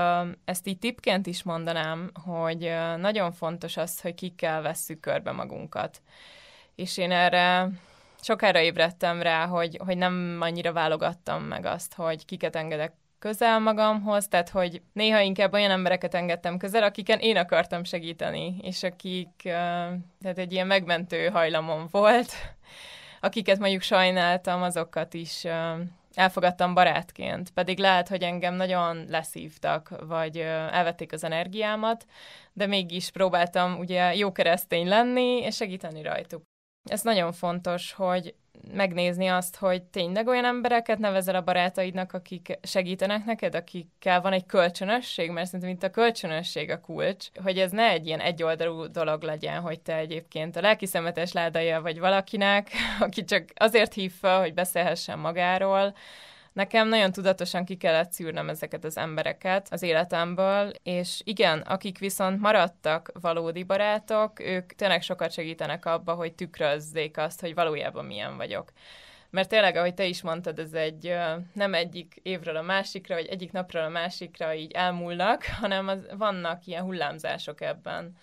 [0.45, 6.03] ezt így tipként is mondanám, hogy nagyon fontos az, hogy kikkel vesszük körbe magunkat.
[6.75, 7.69] És én erre
[8.21, 12.93] sokára ébredtem rá, hogy, hogy nem annyira válogattam meg azt, hogy kiket engedek
[13.23, 18.83] közel magamhoz, tehát hogy néha inkább olyan embereket engedtem közel, akiken én akartam segíteni, és
[18.83, 19.29] akik,
[20.23, 22.33] tehát egy ilyen megmentő hajlamom volt,
[23.21, 25.45] akiket mondjuk sajnáltam, azokat is
[26.15, 30.37] elfogadtam barátként, pedig lehet, hogy engem nagyon leszívtak, vagy
[30.71, 32.05] elvették az energiámat,
[32.53, 36.52] de mégis próbáltam ugye jó keresztény lenni, és segíteni rajtuk.
[36.85, 38.35] Ez nagyon fontos, hogy
[38.75, 44.47] megnézni azt, hogy tényleg olyan embereket nevezel a barátaidnak, akik segítenek neked, akikkel van egy
[44.47, 49.23] kölcsönösség, mert szerintem itt a kölcsönösség a kulcs, hogy ez ne egy ilyen egyoldalú dolog
[49.23, 54.41] legyen, hogy te egyébként a lelki szemetes ládaja vagy valakinek, aki csak azért hív fel,
[54.41, 55.95] hogy beszélhessen magáról,
[56.53, 62.41] Nekem nagyon tudatosan ki kellett szűrnem ezeket az embereket az életemből, és igen, akik viszont
[62.41, 68.73] maradtak valódi barátok, ők tényleg sokat segítenek abba, hogy tükrözzék azt, hogy valójában milyen vagyok.
[69.31, 71.17] Mert tényleg, ahogy te is mondtad, ez egy
[71.53, 76.67] nem egyik évről a másikra, vagy egyik napról a másikra így elmúlnak, hanem az, vannak
[76.67, 78.17] ilyen hullámzások ebben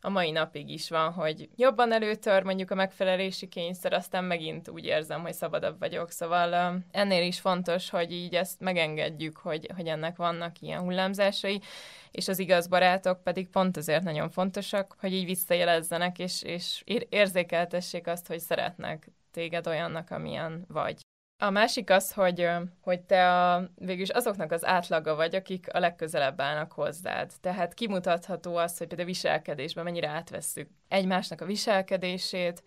[0.00, 4.84] a mai napig is van, hogy jobban előtör mondjuk a megfelelési kényszer, aztán megint úgy
[4.84, 6.10] érzem, hogy szabadabb vagyok.
[6.10, 11.60] Szóval ennél is fontos, hogy így ezt megengedjük, hogy, hogy ennek vannak ilyen hullámzásai,
[12.10, 18.06] és az igaz barátok pedig pont azért nagyon fontosak, hogy így visszajelezzenek, és, és érzékeltessék
[18.06, 21.00] azt, hogy szeretnek téged olyannak, amilyen vagy.
[21.42, 22.48] A másik az, hogy,
[22.80, 27.32] hogy te a, végülis azoknak az átlaga vagy, akik a legközelebb állnak hozzád.
[27.40, 32.62] Tehát kimutatható az, hogy például viselkedésben mennyire átvesszük egymásnak a viselkedését,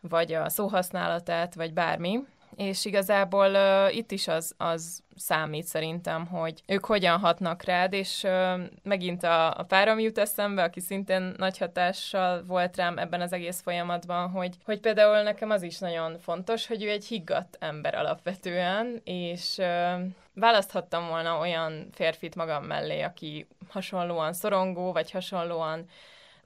[0.00, 2.24] vagy a szóhasználatát, vagy bármi
[2.56, 8.22] és igazából uh, itt is az, az számít szerintem, hogy ők hogyan hatnak rád, és
[8.22, 13.32] uh, megint a, a párom jut eszembe, aki szintén nagy hatással volt rám ebben az
[13.32, 17.94] egész folyamatban, hogy, hogy például nekem az is nagyon fontos, hogy ő egy higgadt ember
[17.94, 20.00] alapvetően, és uh,
[20.34, 25.86] választhattam volna olyan férfit magam mellé, aki hasonlóan szorongó, vagy hasonlóan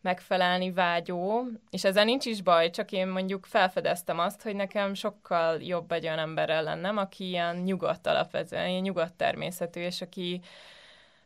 [0.00, 5.62] megfelelni vágyó, és ezzel nincs is baj, csak én mondjuk felfedeztem azt, hogy nekem sokkal
[5.62, 10.40] jobb egy olyan emberrel lennem, aki ilyen nyugodt alapvetően, ilyen nyugodt természetű, és aki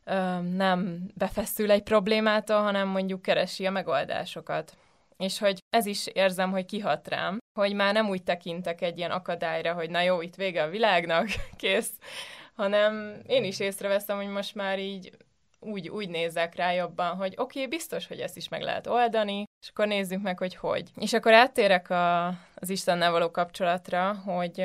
[0.04, 4.76] ö, nem befeszül egy problémától, hanem mondjuk keresi a megoldásokat.
[5.16, 9.10] És hogy ez is érzem, hogy kihat rám, hogy már nem úgy tekintek egy ilyen
[9.10, 11.90] akadályra, hogy na jó, itt vége a világnak, kész,
[12.54, 15.10] hanem én is észreveszem, hogy most már így
[15.60, 19.44] úgy, úgy nézek rá jobban, hogy oké, okay, biztos, hogy ezt is meg lehet oldani,
[19.60, 20.90] és akkor nézzük meg, hogy hogy.
[20.96, 24.64] És akkor áttérek a, az Istennel való kapcsolatra, hogy,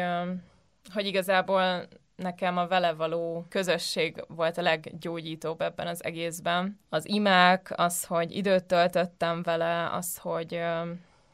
[0.93, 6.79] hogy igazából nekem a vele való közösség volt a leggyógyítóbb ebben az egészben.
[6.89, 10.60] Az imák, az, hogy időt töltöttem vele, az, hogy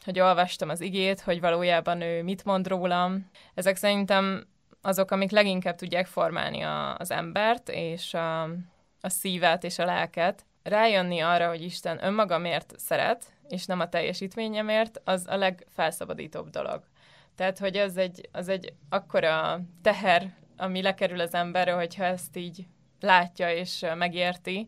[0.05, 3.29] hogy olvastam az igét, hogy valójában ő mit mond rólam.
[3.53, 4.47] Ezek szerintem
[4.81, 8.49] azok, amik leginkább tudják formálni a, az embert, és a,
[9.01, 15.01] a szívet és a lelket, rájönni arra, hogy Isten önmagamért szeret, és nem a teljesítményemért,
[15.03, 16.83] az a legfelszabadítóbb dolog.
[17.35, 22.65] Tehát, hogy az egy, az egy akkora teher, ami lekerül az emberre, hogyha ezt így
[22.99, 24.67] látja és megérti,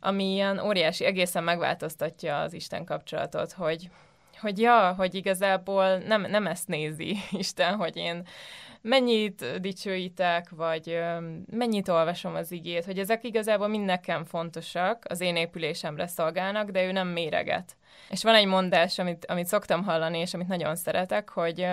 [0.00, 3.90] ami ilyen óriási, egészen megváltoztatja az Isten kapcsolatot, hogy,
[4.40, 8.26] hogy ja, hogy igazából nem, nem ezt nézi Isten, hogy én
[8.84, 10.98] mennyit dicsőítek, vagy
[11.50, 16.84] mennyit olvasom az igét, hogy ezek igazából mind nekem fontosak, az én épülésemre szolgálnak, de
[16.84, 17.76] ő nem méreget.
[18.10, 21.66] És van egy mondás, amit, amit szoktam hallani, és amit nagyon szeretek, hogy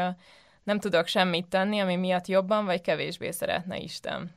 [0.63, 4.32] nem tudok semmit tenni, ami miatt jobban vagy kevésbé szeretne Isten.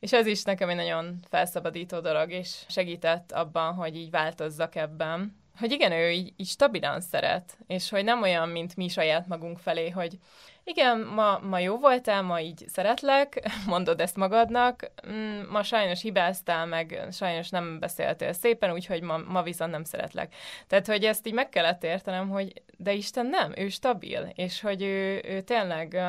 [0.00, 5.40] És ez is nekem egy nagyon felszabadító dolog, és segített abban, hogy így változzak ebben.
[5.58, 9.58] Hogy igen, ő így, így stabilan szeret, és hogy nem olyan, mint mi saját magunk
[9.58, 10.18] felé, hogy
[10.64, 16.66] igen, ma, ma jó voltál, ma így szeretlek, mondod ezt magadnak, mm, ma sajnos hibáztál,
[16.66, 20.34] meg sajnos nem beszéltél szépen, úgyhogy ma, ma viszont nem szeretlek.
[20.66, 24.82] Tehát, hogy ezt így meg kellett értenem, hogy de Isten nem, ő stabil, és hogy
[24.82, 26.00] ő, ő tényleg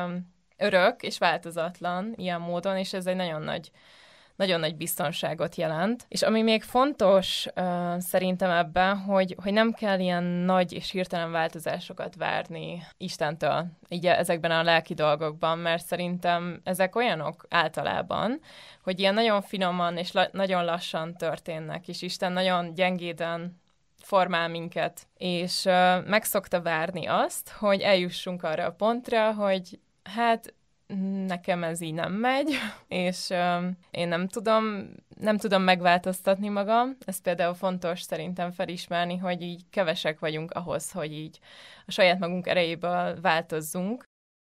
[0.56, 3.70] örök és változatlan ilyen módon, és ez egy nagyon nagy
[4.36, 6.04] nagyon nagy biztonságot jelent.
[6.08, 11.30] És ami még fontos uh, szerintem ebben, hogy, hogy nem kell ilyen nagy és hirtelen
[11.30, 18.40] változásokat várni Istentől, így ezekben a lelki dolgokban, mert szerintem ezek olyanok általában,
[18.82, 23.62] hogy ilyen nagyon finoman és la- nagyon lassan történnek, és Isten nagyon gyengéden
[24.02, 30.54] formál minket, és uh, meg szokta várni azt, hogy eljussunk arra a pontra, hogy hát
[31.26, 32.54] nekem ez így nem megy,
[32.88, 33.30] és
[33.90, 36.96] én nem tudom, nem tudom megváltoztatni magam.
[37.04, 41.38] Ez például fontos szerintem felismerni, hogy így kevesek vagyunk ahhoz, hogy így
[41.86, 44.04] a saját magunk erejéből változzunk,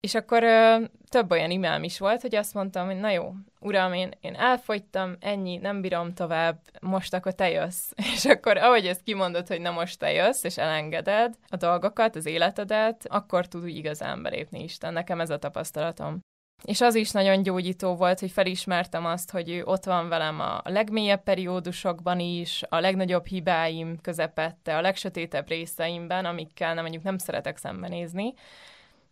[0.04, 0.76] és akkor ö,
[1.08, 5.16] több olyan imám is volt, hogy azt mondtam, hogy na jó, uram, én, én elfogytam,
[5.20, 7.90] ennyi, nem bírom tovább, most akkor te jössz.
[8.14, 12.26] És akkor ahogy ezt kimondod, hogy na most te jössz, és elengeded a dolgokat, az
[12.26, 14.92] életedet, akkor tud úgy igazán belépni Isten.
[14.92, 16.20] Nekem ez a tapasztalatom.
[16.64, 20.60] És az is nagyon gyógyító volt, hogy felismertem azt, hogy ő ott van velem a
[20.64, 27.56] legmélyebb periódusokban is, a legnagyobb hibáim közepette, a legsötétebb részeimben, amikkel nem mondjuk nem szeretek
[27.56, 28.34] szembenézni,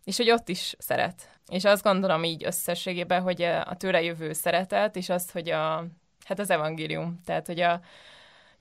[0.03, 1.29] és hogy ott is szeret.
[1.47, 5.85] És azt gondolom így összességében, hogy a tőle jövő szeretet, és azt, hogy a,
[6.25, 7.81] hát az evangélium, tehát hogy a,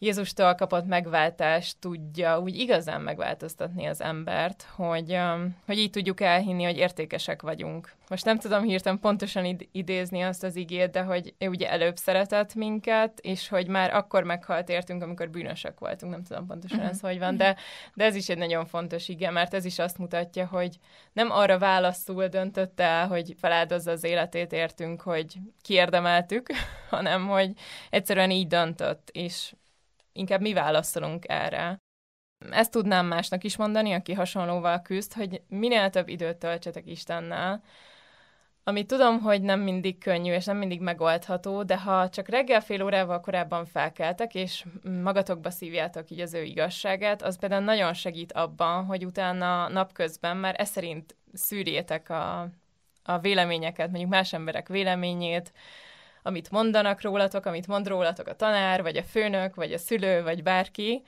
[0.04, 5.18] Jézustól kapott megváltást tudja úgy igazán megváltoztatni az embert, hogy,
[5.66, 7.92] hogy így tudjuk elhinni, hogy értékesek vagyunk.
[8.08, 11.96] Most nem tudom hirtelen pontosan id- idézni azt az igét, de hogy ő ugye előbb
[11.96, 16.12] szeretett minket, és hogy már akkor meghalt értünk, amikor bűnösök voltunk.
[16.12, 16.92] Nem tudom pontosan uh-huh.
[16.92, 17.56] ez hogy van, de,
[17.94, 20.78] de ez is egy nagyon fontos ige, mert ez is azt mutatja, hogy
[21.12, 26.46] nem arra válaszul döntött el, hogy feláldozza az életét értünk, hogy kiérdemeltük,
[26.90, 27.52] hanem hogy
[27.90, 29.52] egyszerűen így döntött, és
[30.12, 31.78] inkább mi válaszolunk erre.
[32.50, 37.62] Ezt tudnám másnak is mondani, aki hasonlóval küzd, hogy minél több időt töltsetek Istennel,
[38.64, 42.82] ami tudom, hogy nem mindig könnyű, és nem mindig megoldható, de ha csak reggel fél
[42.82, 44.64] órával korábban felkeltek, és
[45.02, 50.54] magatokba szívjátok így az ő igazságát, az például nagyon segít abban, hogy utána napközben már
[50.58, 52.48] e szerint szűrjétek a,
[53.02, 55.52] a véleményeket, mondjuk más emberek véleményét,
[56.22, 60.42] amit mondanak rólatok, amit mond rólatok a tanár, vagy a főnök, vagy a szülő, vagy
[60.42, 61.02] bárki,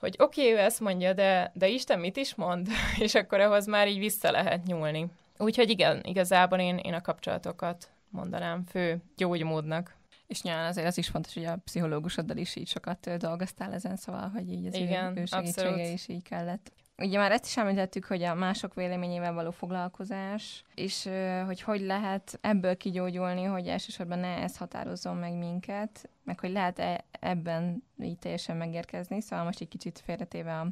[0.00, 2.68] hogy oké, okay, ő ezt mondja, de, de Isten mit is mond?
[2.98, 5.06] És akkor ahhoz már így vissza lehet nyúlni.
[5.38, 9.94] Úgyhogy igen, igazából én, én a kapcsolatokat mondanám fő gyógymódnak.
[10.26, 14.28] És nyilván azért az is fontos, hogy a pszichológusoddal is így sokat dolgoztál ezen, szóval,
[14.28, 16.72] hogy így az Igen, ő, ő segítsége is így kellett.
[17.00, 21.08] Ugye már ezt is említettük, hogy a mások véleményével való foglalkozás, és
[21.46, 27.04] hogy hogy lehet ebből kigyógyulni, hogy elsősorban ne ez határozzon meg minket, meg hogy lehet-e
[27.10, 30.66] ebben így teljesen megérkezni, szóval most egy kicsit félretéve a,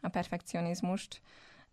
[0.00, 1.20] a perfekcionizmust,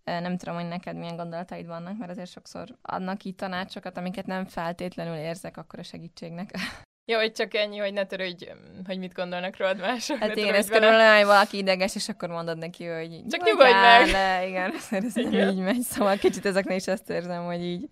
[0.04, 4.46] nem tudom, hogy neked milyen gondolataid vannak, mert azért sokszor adnak így tanácsokat, amiket nem
[4.46, 6.52] feltétlenül érzek akkor a segítségnek.
[7.12, 8.48] Jó, hogy csak ennyi, hogy ne törődj,
[8.86, 10.18] hogy mit gondolnak rólad mások.
[10.18, 14.12] Hát én ezt körülbelül, hogy valaki ideges, és akkor mondod neki, hogy csak nyugodj meg.
[14.12, 15.50] Le, igen, ez igen.
[15.50, 15.82] így megy.
[15.82, 17.88] Szóval kicsit ezeknél is ezt érzem, hogy így,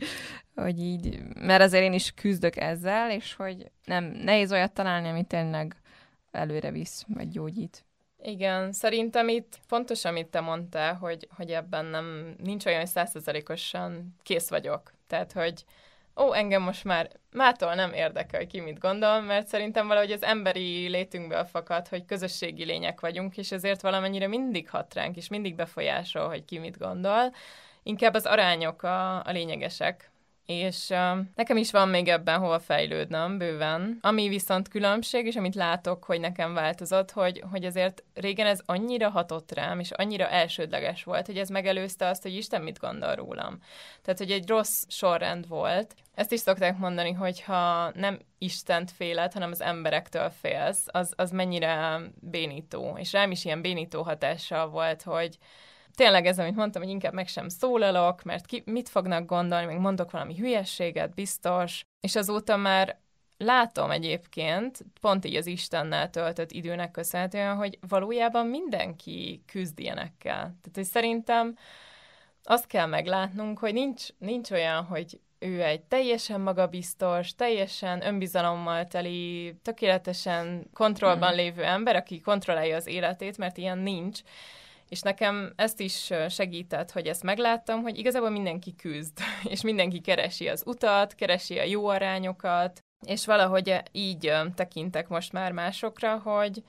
[0.56, 5.28] hogy így, mert azért én is küzdök ezzel, és hogy nem, nehéz olyat találni, amit
[5.28, 5.76] tényleg
[6.32, 7.86] előre visz, vagy gyógyít.
[8.22, 14.16] Igen, szerintem itt fontos, amit te mondtál, hogy, hogy ebben nem, nincs olyan, hogy százszerzalékosan
[14.24, 14.92] kész vagyok.
[15.08, 15.64] Tehát, hogy
[16.20, 20.88] ó, engem most már mától nem érdekel, ki mit gondol, mert szerintem valahogy az emberi
[20.88, 26.28] létünkből fakad, hogy közösségi lények vagyunk, és ezért valamennyire mindig hat ránk, és mindig befolyásol,
[26.28, 27.34] hogy ki mit gondol.
[27.84, 30.09] Inkább az arányok a, a lényegesek,
[30.50, 33.98] és uh, nekem is van még ebben hol fejlődnöm bőven.
[34.02, 39.10] Ami viszont különbség, és amit látok, hogy nekem változott, hogy, hogy azért régen ez annyira
[39.10, 43.60] hatott rám, és annyira elsődleges volt, hogy ez megelőzte azt, hogy Isten mit gondol rólam.
[44.02, 45.96] Tehát, hogy egy rossz sorrend volt.
[46.16, 51.32] Ezt is szokták mondani, hogy ha nem Istent féled, hanem az emberektől félsz, az, az
[51.32, 52.98] mennyire bénító.
[52.98, 55.38] És rám is ilyen bénító hatással volt, hogy,
[56.00, 59.78] tényleg ez, amit mondtam, hogy inkább meg sem szólalok, mert ki, mit fognak gondolni, még
[59.78, 63.00] mondok valami hülyességet, biztos, és azóta már
[63.38, 70.36] látom egyébként, pont így az Istennel töltött időnek köszönhetően, hogy valójában mindenki küzd ilyenekkel.
[70.36, 71.58] Tehát, hogy szerintem
[72.44, 79.56] azt kell meglátnunk, hogy nincs, nincs olyan, hogy ő egy teljesen magabiztos, teljesen önbizalommal teli,
[79.62, 81.38] tökéletesen kontrollban hmm.
[81.38, 84.22] lévő ember, aki kontrollálja az életét, mert ilyen nincs,
[84.90, 89.18] és nekem ezt is segített, hogy ezt megláttam, hogy igazából mindenki küzd,
[89.54, 95.52] és mindenki keresi az utat, keresi a jó arányokat, és valahogy így tekintek most már
[95.52, 96.64] másokra, hogy,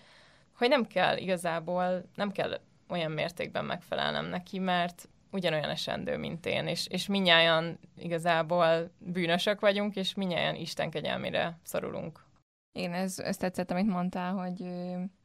[0.57, 6.67] hogy nem kell igazából, nem kell olyan mértékben megfelelnem neki, mert ugyanolyan esendő, mint én,
[6.67, 12.25] és, és minnyáján igazából bűnösök vagyunk, és minnyáján Isten kegyelmére szorulunk.
[12.73, 14.65] Én ez, ez tetszett, amit mondtál, hogy,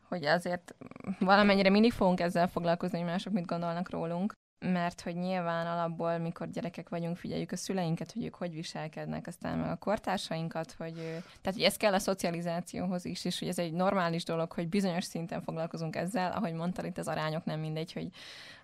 [0.07, 0.75] hogy azért
[1.19, 6.49] valamennyire mindig fogunk ezzel foglalkozni, hogy mások mit gondolnak rólunk, mert hogy nyilván alapból, mikor
[6.49, 11.53] gyerekek vagyunk, figyeljük a szüleinket, hogy ők hogy viselkednek, aztán meg a kortársainkat, hogy, tehát
[11.53, 15.41] hogy ez kell a szocializációhoz is, és hogy ez egy normális dolog, hogy bizonyos szinten
[15.41, 18.07] foglalkozunk ezzel, ahogy mondtad, itt az arányok nem mindegy, hogy,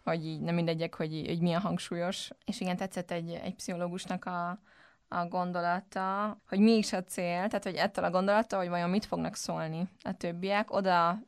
[0.03, 2.29] hogy így nem mindegyek, hogy, hogy milyen hangsúlyos.
[2.45, 4.59] És igen, tetszett egy, egy pszichológusnak a,
[5.07, 9.05] a gondolata, hogy mi is a cél, tehát hogy ettől a gondolata, hogy vajon mit
[9.05, 11.19] fognak szólni a többiek, oda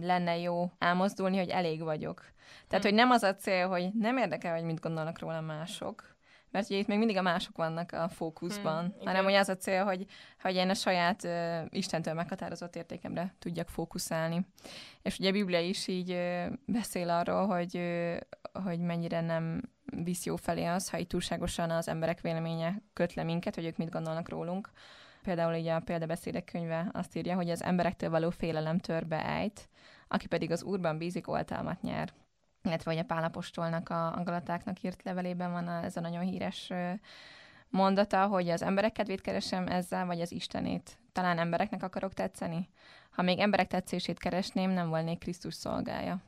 [0.00, 2.24] lenne jó elmozdulni, hogy elég vagyok.
[2.68, 2.90] Tehát, hm.
[2.90, 6.14] hogy nem az a cél, hogy nem érdekel, hogy mit gondolnak róla mások,
[6.54, 9.56] mert ugye itt még mindig a mások vannak a fókuszban, hmm, hanem hogy az a
[9.56, 10.06] cél, hogy,
[10.40, 14.46] hogy én a saját uh, Istentől meghatározott értékemre tudjak fókuszálni.
[15.02, 18.16] És ugye a Biblia is így uh, beszél arról, hogy, uh,
[18.64, 19.62] hogy mennyire nem
[20.04, 23.76] visz jó felé az, ha így túlságosan az emberek véleménye köt le minket, hogy ők
[23.76, 24.70] mit gondolnak rólunk.
[25.24, 29.68] Például így a példabeszédek könyve azt írja, hogy az emberektől való félelem törbe ejt,
[30.08, 32.12] aki pedig az úrban bízik, oltalmat nyer
[32.64, 36.72] illetve hogy a Pálapostolnak a, a írt levelében van ez a nagyon híres
[37.68, 40.98] mondata, hogy az emberek kedvét keresem ezzel, vagy az Istenét.
[41.12, 42.68] Talán embereknek akarok tetszeni?
[43.10, 46.22] Ha még emberek tetszését keresném, nem volnék Krisztus szolgája.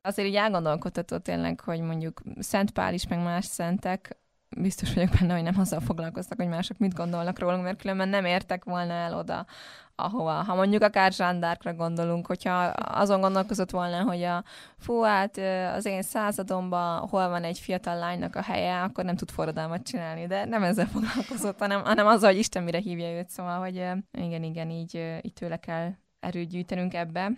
[0.00, 4.16] Azért így elgondolkodható tényleg, hogy mondjuk Szent Pál is, meg más szentek
[4.56, 8.24] biztos vagyok benne, hogy nem azzal foglalkoztak, hogy mások mit gondolnak rólunk, mert különben nem
[8.24, 9.46] értek volna el oda,
[9.94, 10.32] ahova.
[10.32, 14.44] Ha mondjuk akár zsándárkra gondolunk, hogyha azon gondolkozott volna, hogy a
[14.78, 15.38] fú, hát
[15.74, 20.26] az én századomban hol van egy fiatal lánynak a helye, akkor nem tud forradalmat csinálni,
[20.26, 23.74] de nem ezzel foglalkozott, hanem, hanem azzal, hogy Isten mire hívja őt, szóval, hogy
[24.12, 25.90] igen, igen, így, így tőle kell
[26.20, 27.30] erőt gyűjtenünk ebbe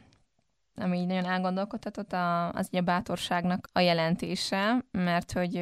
[0.80, 5.56] ami így nagyon elgondolkodhatott, a, az ugye a bátorságnak a jelentése, mert hogy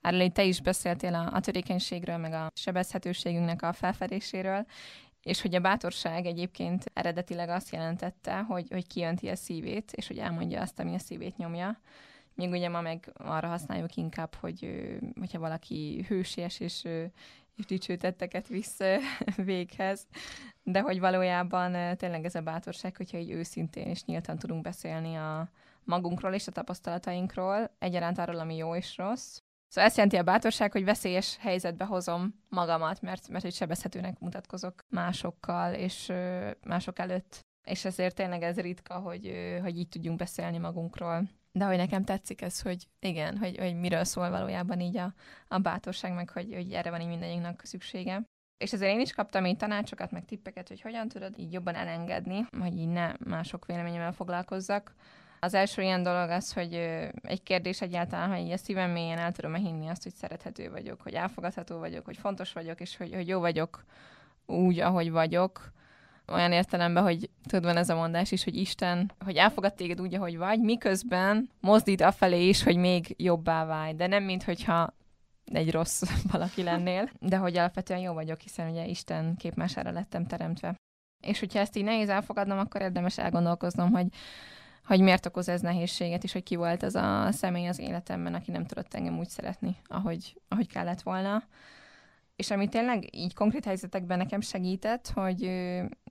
[0.00, 4.66] erről te is beszéltél a, a törékenységről, meg a sebezhetőségünknek a felfedéséről,
[5.22, 10.18] és hogy a bátorság egyébként eredetileg azt jelentette, hogy, hogy kijönti a szívét, és hogy
[10.18, 11.80] elmondja azt, ami a szívét nyomja.
[12.34, 14.88] Még ugye ma meg arra használjuk inkább, hogy
[15.18, 16.84] hogyha valaki hősies és,
[17.56, 18.78] és dicsőtetteket visz
[19.36, 20.06] véghez,
[20.62, 25.50] de hogy valójában tényleg ez a bátorság, hogyha így őszintén és nyíltan tudunk beszélni a
[25.84, 29.38] magunkról és a tapasztalatainkról, egyaránt arról, ami jó és rossz.
[29.68, 34.84] Szóval ezt jelenti a bátorság, hogy veszélyes helyzetbe hozom magamat, mert, mert hogy sebezhetőnek mutatkozok
[34.88, 36.12] másokkal és
[36.64, 37.44] mások előtt.
[37.64, 39.32] És ezért tényleg ez ritka, hogy,
[39.62, 41.28] hogy így tudjunk beszélni magunkról.
[41.56, 45.14] De hogy nekem tetszik ez, hogy igen, hogy, hogy miről szól valójában így a,
[45.48, 48.22] a bátorság, meg hogy, hogy erre van így mindegyiknek szüksége.
[48.58, 52.46] És ezért én is kaptam így tanácsokat, meg tippeket, hogy hogyan tudod így jobban elengedni,
[52.58, 54.94] hogy így ne mások véleményemmel foglalkozzak.
[55.40, 56.74] Az első ilyen dolog az, hogy
[57.22, 61.14] egy kérdés egyáltalán, hogy a szívem mélyen el tudom-e hinni azt, hogy szerethető vagyok, hogy
[61.14, 63.84] elfogadható vagyok, hogy fontos vagyok, és hogy, hogy jó vagyok
[64.46, 65.72] úgy, ahogy vagyok.
[66.32, 70.14] Olyan értelemben, hogy tudod, van ez a mondás is, hogy Isten, hogy elfogad téged úgy,
[70.14, 73.94] ahogy vagy, miközben mozdít afelé is, hogy még jobbá válj.
[73.94, 74.94] De nem, mint hogyha
[75.44, 76.02] egy rossz
[76.32, 80.74] valaki lennél, de hogy alapvetően jó vagyok, hiszen ugye Isten képmására lettem teremtve.
[81.26, 84.06] És hogyha ezt így nehéz elfogadnom, akkor érdemes elgondolkoznom, hogy
[84.86, 88.50] hogy miért okoz ez nehézséget, és hogy ki volt az a személy az életemben, aki
[88.50, 91.42] nem tudott engem úgy szeretni, ahogy, ahogy kellett volna.
[92.36, 95.50] És ami tényleg így konkrét helyzetekben nekem segített, hogy,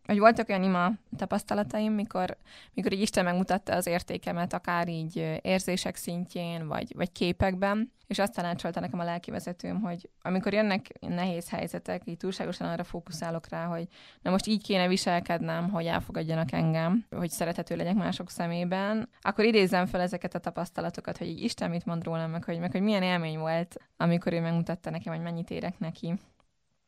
[0.05, 2.37] hogy voltak olyan ima tapasztalataim, mikor,
[2.73, 8.33] mikor így Isten megmutatta az értékemet, akár így érzések szintjén, vagy, vagy képekben, és azt
[8.33, 13.87] tanácsolta nekem a lelkivezetőm, hogy amikor jönnek nehéz helyzetek, így túlságosan arra fókuszálok rá, hogy
[14.21, 19.85] na most így kéne viselkednem, hogy elfogadjanak engem, hogy szerethető legyek mások szemében, akkor idézzem
[19.85, 23.03] fel ezeket a tapasztalatokat, hogy így Isten mit mond rólam, meg hogy, meg hogy milyen
[23.03, 26.13] élmény volt, amikor ő megmutatta nekem, hogy mennyit érek neki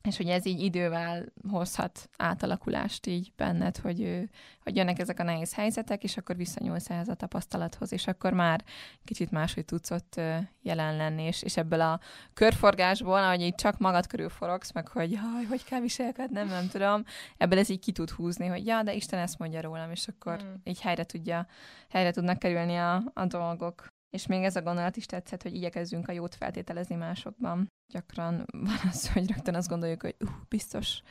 [0.08, 4.30] és hogy ez így idővel hozhat átalakulást így benned, hogy,
[4.64, 8.64] hogy jönnek ezek a nehéz helyzetek, és akkor visszanyúlsz ehhez a tapasztalathoz, és akkor már
[9.04, 10.22] kicsit máshogy tudsz ott
[10.62, 12.00] jelen lenni, és, és ebből a
[12.34, 17.04] körforgásból, ahogy így csak magad körül forogsz, meg hogy jaj, hogy kell viselkednem, nem tudom,
[17.38, 20.40] ebből ez így ki tud húzni, hogy ja, de Isten ezt mondja rólam, és akkor
[20.40, 20.62] hmm.
[20.64, 21.48] így helyre tudja,
[21.90, 23.96] helyre tudnak kerülni a, a dolgok.
[24.10, 27.68] És még ez a gondolat is tetszett, hogy igyekezzünk a jót feltételezni másokban.
[27.94, 31.02] Gyakran van az, hogy rögtön azt gondoljuk, hogy uh, biztos,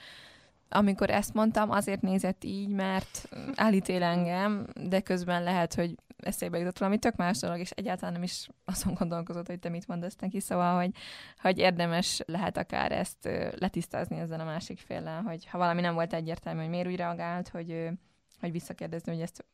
[0.68, 6.78] amikor ezt mondtam, azért nézett így, mert elítél engem, de közben lehet, hogy eszébe jutott
[6.78, 10.40] valami tök más dolog, és egyáltalán nem is azon gondolkozott, hogy te mit mondasz neki,
[10.40, 10.90] szóval, hogy,
[11.40, 13.28] hogy érdemes lehet akár ezt
[13.58, 17.48] letisztázni ezzel a másik féllel, hogy ha valami nem volt egyértelmű, hogy miért úgy reagált,
[17.48, 17.88] hogy
[18.40, 19.44] hogy visszakérdezni, hogy ezt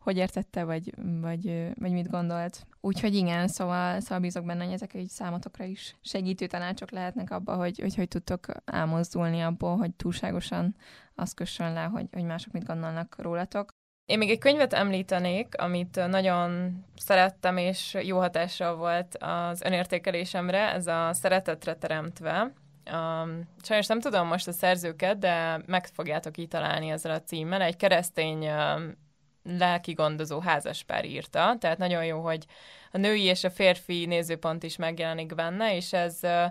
[0.00, 2.66] hogy értette, vagy, vagy, vagy mit gondolt.
[2.80, 7.54] Úgyhogy igen, szóval, szóval bízok benne, hogy ezek egy számotokra is segítő tanácsok lehetnek abba,
[7.54, 10.76] hogy hogy, hogy tudtok elmozdulni abból, hogy túlságosan
[11.14, 13.68] azt kössön le, hogy, hogy mások mit gondolnak rólatok.
[14.06, 20.86] Én még egy könyvet említenék, amit nagyon szerettem, és jó hatással volt az önértékelésemre, ez
[20.86, 22.52] a Szeretetre teremtve.
[22.92, 27.62] Um, sajnos nem tudom most a szerzőket, de meg fogjátok így találni ezzel a címmel.
[27.62, 28.96] Egy keresztény um,
[29.42, 32.44] lelki gondozó házaspár írta, tehát nagyon jó, hogy
[32.92, 36.44] a női és a férfi nézőpont is megjelenik benne, és ez uh,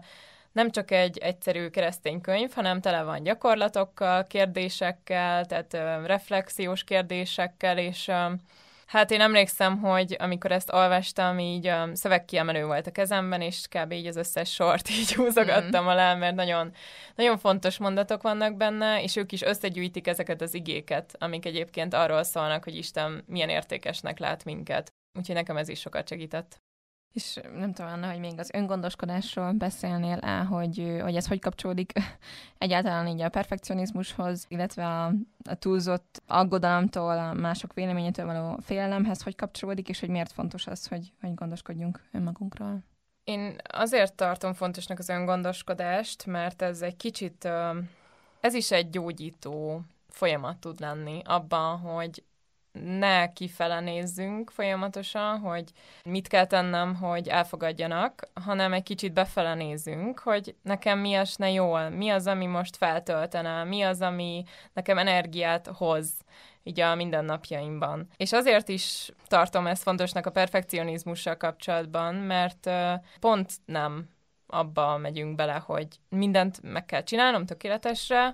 [0.51, 7.77] nem csak egy egyszerű keresztény könyv, hanem tele van gyakorlatokkal, kérdésekkel, tehát uh, reflexiós kérdésekkel,
[7.77, 8.31] és uh,
[8.95, 13.91] Hát én emlékszem, hogy amikor ezt olvastam, így a szövegkiemelő volt a kezemben, és kb.
[13.91, 15.87] így az összes sort így húzogattam mm.
[15.87, 16.71] alá, mert nagyon,
[17.15, 22.23] nagyon fontos mondatok vannak benne, és ők is összegyűjtik ezeket az igéket, amik egyébként arról
[22.23, 24.91] szólnak, hogy Isten milyen értékesnek lát minket.
[25.19, 26.61] Úgyhogy nekem ez is sokat segített.
[27.15, 31.91] És nem tudom, Anna, hogy még az öngondoskodásról beszélnél el, hogy, hogy ez hogy kapcsolódik
[32.57, 35.05] egyáltalán így a perfekcionizmushoz, illetve a,
[35.49, 40.87] a túlzott aggodalomtól, a mások véleményétől való félelemhez, hogy kapcsolódik, és hogy miért fontos az,
[40.87, 42.83] hogy, hogy gondoskodjunk önmagunkról.
[43.23, 47.49] Én azért tartom fontosnak az öngondoskodást, mert ez egy kicsit,
[48.39, 52.23] ez is egy gyógyító folyamat tud lenni abban, hogy
[52.83, 55.63] ne kifele nézzünk folyamatosan, hogy
[56.03, 61.89] mit kell tennem, hogy elfogadjanak, hanem egy kicsit befele nézzünk, hogy nekem mi esne jól,
[61.89, 66.13] mi az, ami most feltöltene, mi az, ami nekem energiát hoz
[66.63, 68.07] így a mindennapjaimban.
[68.17, 72.69] És azért is tartom ezt fontosnak a perfekcionizmussal kapcsolatban, mert
[73.19, 74.09] pont nem
[74.47, 78.33] abba megyünk bele, hogy mindent meg kell csinálnom tökéletesre,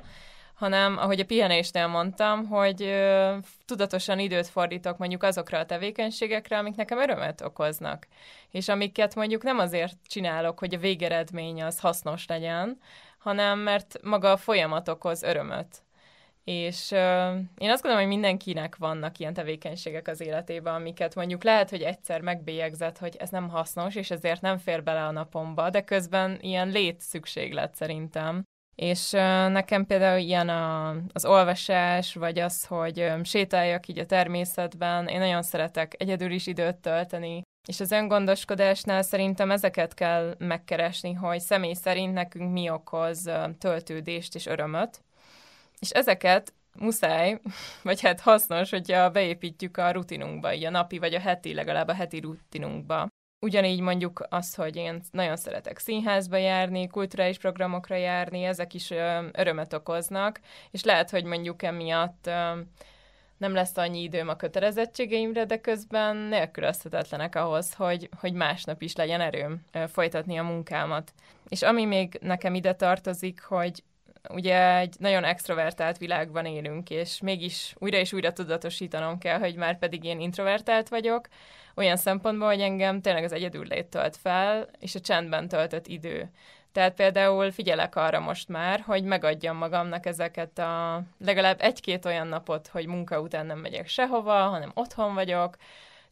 [0.62, 6.76] hanem ahogy a pihenésnél mondtam, hogy ö, tudatosan időt fordítok mondjuk azokra a tevékenységekre, amik
[6.76, 8.08] nekem örömet okoznak,
[8.52, 12.80] és amiket mondjuk nem azért csinálok, hogy a végeredmény az hasznos legyen,
[13.18, 15.82] hanem mert maga a folyamat okoz örömöt.
[16.44, 21.70] És ö, én azt gondolom, hogy mindenkinek vannak ilyen tevékenységek az életében, amiket mondjuk lehet,
[21.70, 25.84] hogy egyszer megbélyegzett, hogy ez nem hasznos, és ezért nem fér bele a napomba, de
[25.84, 28.44] közben ilyen lét szükséglet szerintem.
[28.76, 29.12] És
[29.52, 35.42] nekem például ilyen a, az olvasás, vagy az, hogy sétáljak így a természetben, én nagyon
[35.42, 42.14] szeretek egyedül is időt tölteni, és az öngondoskodásnál szerintem ezeket kell megkeresni, hogy személy szerint
[42.14, 45.04] nekünk mi okoz töltődést és örömöt.
[45.80, 47.40] És ezeket muszáj,
[47.84, 51.94] vagy hát hasznos, hogyha beépítjük a rutinunkba, így a napi vagy a heti, legalább a
[51.94, 53.08] heti rutinunkba.
[53.44, 58.92] Ugyanígy mondjuk az, hogy én nagyon szeretek színházba járni, kulturális programokra járni, ezek is
[59.32, 60.40] örömet okoznak,
[60.72, 62.30] és lehet, hogy mondjuk emiatt
[63.38, 69.22] nem lesz annyi időm a kötelezettségeimre, de közben nélkülözhetetlenek ahhoz, hogy, hogy másnap is legyen
[69.22, 71.14] erőm folytatni a munkámat.
[71.50, 73.84] És ami még nekem ide tartozik, hogy
[74.30, 79.78] ugye egy nagyon extrovertált világban élünk, és mégis újra és újra tudatosítanom kell, hogy már
[79.78, 81.28] pedig én introvertált vagyok,
[81.76, 86.30] olyan szempontból, hogy engem tényleg az egyedüllét tölt fel, és a csendben töltött idő.
[86.72, 92.68] Tehát például figyelek arra most már, hogy megadjam magamnak ezeket a legalább egy-két olyan napot,
[92.68, 95.56] hogy munka után nem megyek sehova, hanem otthon vagyok,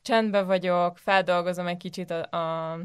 [0.01, 2.79] csendben vagyok, feldolgozom egy kicsit a, a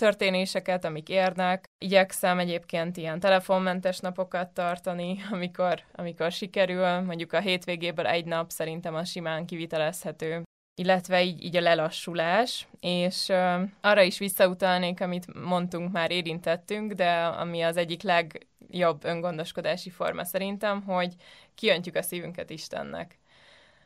[0.00, 1.64] történéseket, amik érnek.
[1.78, 7.00] Igyekszem egyébként ilyen telefonmentes napokat tartani, amikor, amikor sikerül.
[7.00, 10.42] Mondjuk a hétvégéből egy nap szerintem a simán kivitelezhető
[10.74, 17.12] illetve így, így a lelassulás, és uh, arra is visszautalnék, amit mondtunk, már érintettünk, de
[17.24, 21.14] ami az egyik legjobb öngondoskodási forma szerintem, hogy
[21.54, 23.18] kiöntjük a szívünket Istennek.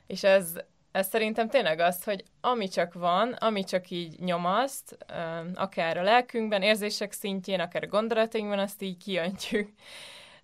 [0.07, 0.57] És ez,
[0.95, 4.97] ez szerintem tényleg az, hogy ami csak van, ami csak így nyomaszt,
[5.55, 9.69] akár a lelkünkben, érzések szintjén, akár a gondolatainkban, azt így kiöntjük.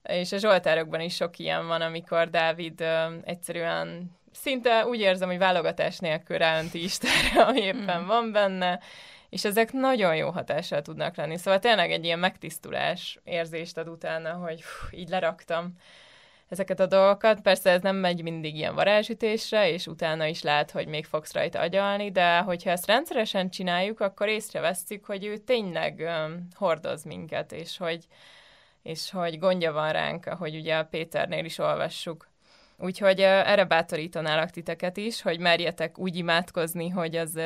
[0.03, 2.84] És a Zsoltárokban is sok ilyen van, amikor Dávid
[3.24, 8.07] egyszerűen szinte úgy érzem, hogy válogatás nélkül ráönti Istenre, ami éppen mm.
[8.07, 8.80] van benne,
[9.28, 11.38] és ezek nagyon jó hatással tudnak lenni.
[11.38, 15.74] Szóval tényleg egy ilyen megtisztulás érzést ad utána, hogy hú, így leraktam
[16.51, 17.40] ezeket a dolgokat.
[17.40, 21.61] Persze ez nem megy mindig ilyen varázsütésre, és utána is lehet, hogy még fogsz rajta
[21.61, 27.76] agyalni, de hogyha ezt rendszeresen csináljuk, akkor észreveszünk, hogy ő tényleg um, hordoz minket, és
[27.76, 28.07] hogy,
[28.82, 32.30] és hogy gondja van ránk, ahogy ugye a Péternél is olvassuk
[32.83, 37.41] Úgyhogy erre bátorítanálak titeket is, hogy merjetek úgy imádkozni, hogy az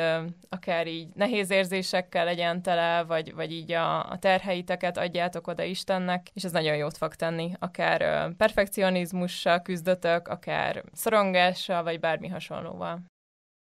[0.49, 6.29] akár így nehéz érzésekkel legyen tele, vagy, vagy így a, a terheiteket adjátok oda Istennek,
[6.33, 7.53] és ez nagyon jót fog tenni.
[7.59, 13.03] Akár perfekcionizmussal küzdötök, akár szorongással, vagy bármi hasonlóval.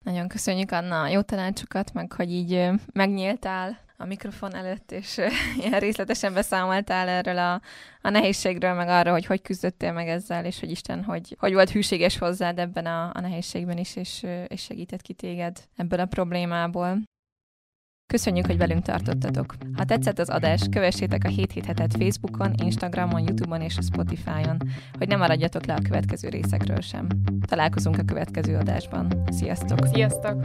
[0.06, 5.20] Nagyon köszönjük, Anna, jó tanácsokat, meg hogy így megnyíltál a mikrofon előtt, és
[5.64, 7.62] ilyen részletesen beszámoltál erről a,
[8.02, 11.70] a nehézségről, meg arra, hogy hogy küzdöttél meg ezzel, és hogy Isten, hogy, hogy volt
[11.70, 17.02] hűséges hozzád ebben a, a nehézségben is, és, és segített ki téged ebből a problémából.
[18.12, 19.56] Köszönjük, hogy velünk tartottatok.
[19.76, 21.54] Ha tetszett az adás, kövessétek a 7
[22.00, 24.58] Facebookon, Instagramon, Youtube-on és a Spotify-on,
[24.98, 27.08] hogy ne maradjatok le a következő részekről sem.
[27.48, 29.24] Találkozunk a következő adásban.
[29.30, 29.88] Sziasztok!
[29.88, 30.42] Sziasztok!